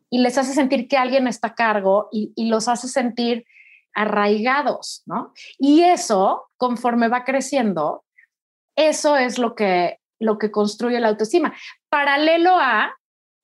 [0.10, 3.46] y les hace sentir que alguien está a cargo y, y, los hace sentir
[3.94, 5.34] arraigados, ¿no?
[5.60, 8.04] Y eso, conforme va creciendo,
[8.76, 11.54] eso es lo que, lo que construye la autoestima.
[11.90, 12.96] Paralelo a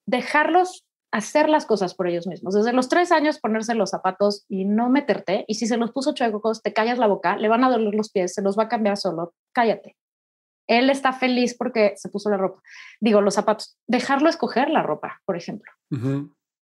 [0.07, 2.53] dejarlos hacer las cosas por ellos mismos.
[2.53, 6.13] Desde los tres años ponerse los zapatos y no meterte, y si se los puso
[6.13, 8.69] chuecos, te callas la boca, le van a doler los pies, se los va a
[8.69, 9.95] cambiar solo, cállate.
[10.67, 12.61] Él está feliz porque se puso la ropa.
[12.99, 13.77] Digo, los zapatos.
[13.87, 15.71] Dejarlo escoger la ropa, por ejemplo.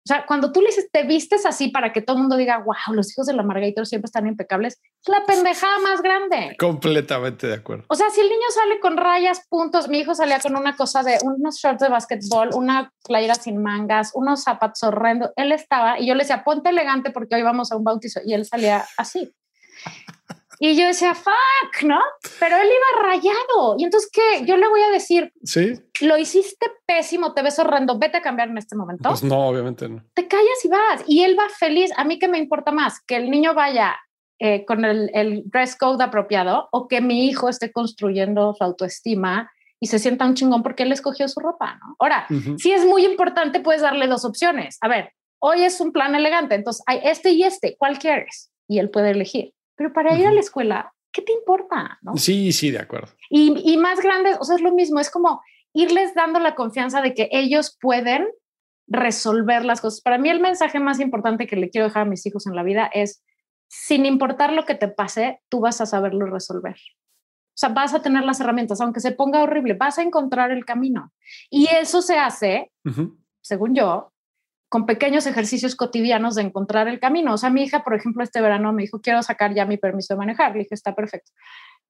[0.05, 2.59] O sea, cuando tú le dices, te vistes así para que todo el mundo diga,
[2.59, 6.55] wow, los hijos de la Margarita siempre están impecables, es la pendejada más grande.
[6.59, 7.85] Completamente de acuerdo.
[7.89, 11.03] O sea, si el niño sale con rayas, puntos, mi hijo salía con una cosa
[11.03, 16.07] de unos shorts de básquetbol, una playera sin mangas, unos zapatos horrendos, él estaba y
[16.07, 19.35] yo le decía, ponte elegante porque hoy vamos a un bautizo y él salía así.
[20.59, 22.01] Y yo decía, fuck, ¿no?
[22.39, 23.77] Pero él iba rayado.
[23.79, 24.45] Y entonces, ¿qué?
[24.45, 25.75] Yo le voy a decir, sí.
[26.01, 29.09] Lo hiciste pésimo, te ves horrendo, vete a cambiar en este momento.
[29.09, 30.03] Pues no, obviamente no.
[30.15, 31.05] Te callas y vas.
[31.07, 31.91] Y él va feliz.
[31.97, 33.01] A mí, ¿qué me importa más?
[33.01, 33.97] Que el niño vaya
[34.39, 39.51] eh, con el, el dress code apropiado o que mi hijo esté construyendo su autoestima
[39.85, 41.97] y se sienta un chingón porque él escogió su ropa, ¿no?
[41.99, 42.27] Ahora,
[42.57, 44.79] si es muy importante, puedes darle dos opciones.
[44.81, 48.51] A ver, hoy es un plan elegante, entonces hay este y este, ¿cuál quieres?
[48.67, 49.53] Y él puede elegir.
[49.77, 51.99] Pero para ir a la escuela, ¿qué te importa?
[52.03, 52.17] ¿no?
[52.17, 53.13] Sí, sí, de acuerdo.
[53.31, 57.03] Y, y, más grandes, o sea, es lo mismo, es como irles dando la confianza
[57.03, 58.29] de que ellos pueden
[58.87, 60.01] resolver las cosas.
[60.01, 62.63] Para mí el mensaje más importante que le quiero dejar a mis hijos en la
[62.63, 63.25] vida es,
[63.69, 66.77] sin importar lo que te pase, tú vas a saberlo resolver.
[66.77, 70.65] O sea, vas a tener las herramientas, aunque se ponga horrible, vas a encontrar el
[70.65, 71.13] camino.
[71.51, 72.73] Y eso se hace,
[73.41, 74.13] según yo,
[74.75, 77.35] con pequeños ejercicios cotidianos de encontrar el camino.
[77.35, 80.15] O sea, mi hija, por ejemplo, este verano me dijo, quiero sacar ya mi permiso
[80.15, 80.51] de manejar.
[80.51, 81.31] Le dije, está perfecto.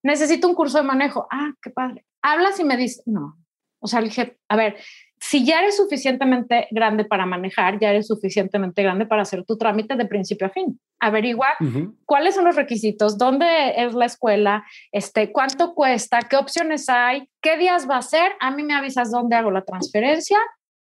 [0.03, 1.27] Necesito un curso de manejo.
[1.31, 2.05] Ah, qué padre.
[2.21, 3.39] Hablas y me dice, no.
[3.79, 4.77] O sea, le dije, a ver,
[5.19, 9.97] si ya eres suficientemente grande para manejar, ya eres suficientemente grande para hacer tu trámite
[9.97, 10.79] de principio a fin.
[11.01, 11.55] Averigua
[12.05, 13.47] cuáles son los requisitos, dónde
[13.83, 14.63] es la escuela,
[14.93, 18.33] este, cuánto cuesta, qué opciones hay, qué días va a ser.
[18.41, 20.37] A mí me avisas dónde hago la transferencia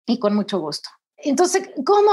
[0.05, 0.91] y con mucho gusto.
[1.23, 2.11] Entonces, ¿cómo?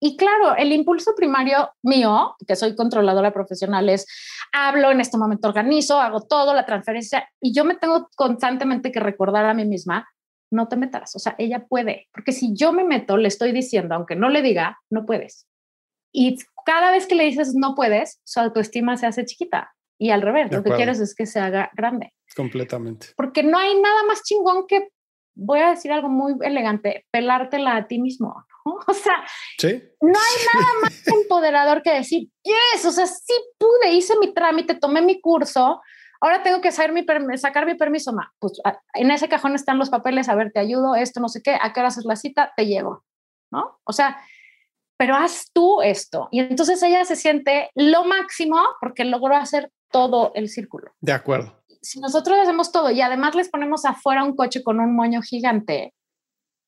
[0.00, 4.06] Y claro, el impulso primario mío, que soy controladora profesional, es
[4.52, 9.00] hablo, en este momento organizo, hago todo, la transferencia, y yo me tengo constantemente que
[9.00, 10.08] recordar a mí misma,
[10.50, 13.94] no te metas, o sea, ella puede, porque si yo me meto, le estoy diciendo,
[13.94, 15.46] aunque no le diga, no puedes.
[16.12, 19.72] Y cada vez que le dices no puedes, su autoestima se hace chiquita.
[19.98, 22.14] Y al revés, lo que quieres es que se haga grande.
[22.34, 23.08] Completamente.
[23.16, 24.88] Porque no hay nada más chingón que
[25.34, 28.44] voy a decir algo muy elegante, pelártela a ti mismo.
[28.86, 29.24] O sea,
[30.00, 34.74] no hay nada más empoderador que decir, yes, o sea, sí pude, hice mi trámite,
[34.74, 35.80] tomé mi curso,
[36.20, 37.04] ahora tengo que sacar mi,
[37.38, 38.32] sacar mi permiso, ma.
[38.38, 38.60] pues
[38.94, 41.72] en ese cajón están los papeles, a ver, te ayudo, esto, no sé qué, a
[41.72, 43.04] qué hora haces la cita, te llevo,
[43.50, 43.80] ¿no?
[43.84, 44.20] O sea,
[44.96, 46.28] pero haz tú esto.
[46.30, 50.92] Y entonces ella se siente lo máximo porque logró hacer todo el círculo.
[51.00, 54.94] De acuerdo si nosotros hacemos todo y además les ponemos afuera un coche con un
[54.94, 55.94] moño gigante.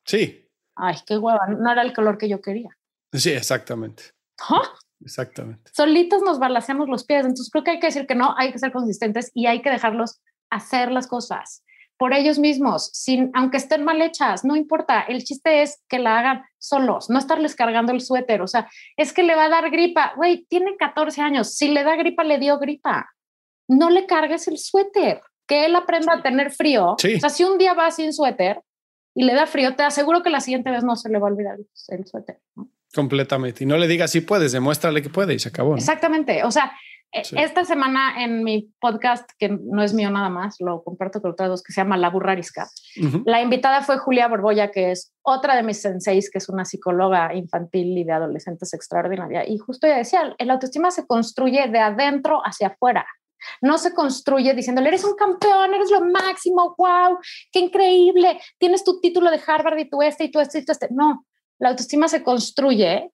[0.04, 0.41] Sí.
[0.76, 2.70] Ay, qué hueva, no era el color que yo quería.
[3.12, 4.04] Sí, exactamente.
[4.40, 4.62] ¿Ah?
[5.00, 5.70] Exactamente.
[5.74, 8.58] Solitos nos balanceamos los pies, entonces creo que hay que decir que no, hay que
[8.58, 10.20] ser consistentes y hay que dejarlos
[10.50, 11.64] hacer las cosas
[11.98, 15.02] por ellos mismos, sin, aunque estén mal hechas, no importa.
[15.02, 18.42] El chiste es que la hagan solos, no estarles cargando el suéter.
[18.42, 20.12] O sea, es que le va a dar gripa.
[20.16, 21.54] Güey, tiene 14 años.
[21.54, 23.08] Si le da gripa, le dio gripa
[23.68, 26.92] no le cargues el suéter, que él aprenda a tener frío.
[26.92, 28.60] O sea, si un día va sin suéter
[29.14, 31.32] y le da frío, te aseguro que la siguiente vez no se le va a
[31.32, 31.58] olvidar
[31.88, 32.38] el suéter.
[32.94, 33.64] Completamente.
[33.64, 35.76] Y no le digas si puedes, demuéstrale que puede y se acabó.
[35.76, 36.44] Exactamente.
[36.44, 36.72] O sea,
[37.12, 41.32] e, esta semana en mi podcast, que no es mío nada más, lo comparto con
[41.32, 42.68] otros dos, que se llama La Burrarisca,
[43.24, 47.34] la invitada fue Julia Borbolla, que es otra de mis senseis, que es una psicóloga
[47.34, 49.46] infantil y de adolescentes extraordinaria.
[49.46, 53.06] Y justo ella decía, el autoestima se construye de adentro hacia afuera.
[53.60, 57.18] No se construye diciéndole, eres un campeón, eres lo máximo, wow,
[57.50, 60.72] qué increíble, tienes tu título de Harvard y tú este y tú este y tú
[60.72, 60.88] este.
[60.90, 61.26] No,
[61.58, 63.10] la autoestima se construye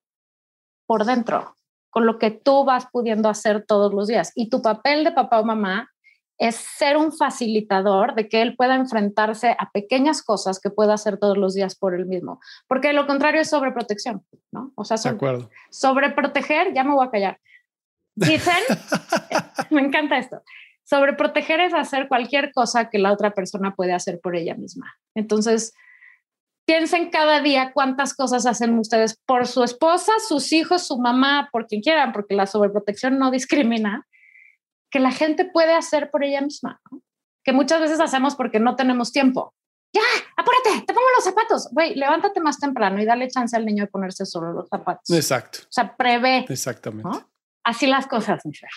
[0.87, 1.55] por dentro,
[1.91, 4.33] con lo que tú vas pudiendo hacer todos los días.
[4.35, 5.91] Y tu papel de papá o mamá
[6.39, 11.19] es ser un facilitador de que él pueda enfrentarse a pequeñas cosas que pueda hacer
[11.19, 14.73] todos los días por él mismo, porque lo contrario es sobreprotección, ¿no?
[14.77, 17.41] O sea, sobre, sobreproteger, ya me voy a callar.
[18.27, 18.55] Dicen,
[19.71, 20.43] me encanta esto,
[20.85, 24.95] sobreproteger es hacer cualquier cosa que la otra persona puede hacer por ella misma.
[25.15, 25.73] Entonces,
[26.67, 31.67] piensen cada día cuántas cosas hacen ustedes por su esposa, sus hijos, su mamá, por
[31.67, 34.07] quien quieran, porque la sobreprotección no discrimina
[34.91, 36.81] que la gente puede hacer por ella misma,
[37.45, 39.55] que muchas veces hacemos porque no tenemos tiempo.
[39.95, 40.03] Ya,
[40.37, 41.69] apúrate, te pongo los zapatos.
[41.73, 45.09] Güey, levántate más temprano y dale chance al niño de ponerse solo los zapatos.
[45.11, 45.61] Exacto.
[45.63, 46.45] O sea, prevé.
[46.49, 47.09] Exactamente.
[47.69, 48.73] Así las cosas, Michelle.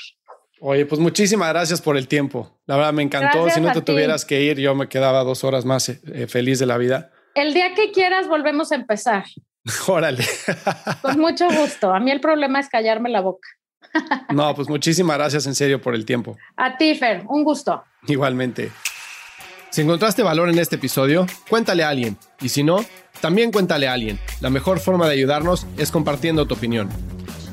[0.60, 2.60] Oye, pues muchísimas gracias por el tiempo.
[2.66, 3.50] La verdad me encantó.
[3.50, 6.66] si no te tuvieras que ir, yo me quedaba dos horas más eh, feliz de
[6.66, 7.10] la vida.
[7.34, 9.24] El día que quieras, volvemos a empezar.
[9.88, 10.26] Órale.
[11.02, 11.94] Con mucho gusto.
[11.94, 13.48] A mí el problema es callarme la boca.
[14.34, 16.38] No, pues muchísimas gracias en serio por el tiempo.
[16.58, 17.84] A ti, Fer, un gusto.
[18.08, 18.72] Igualmente.
[19.70, 22.18] Si encontraste valor en este episodio, cuéntale a alguien.
[22.42, 22.84] Y si no,
[23.22, 24.20] también cuéntale a alguien.
[24.42, 26.90] La mejor forma de ayudarnos es compartiendo tu opinión.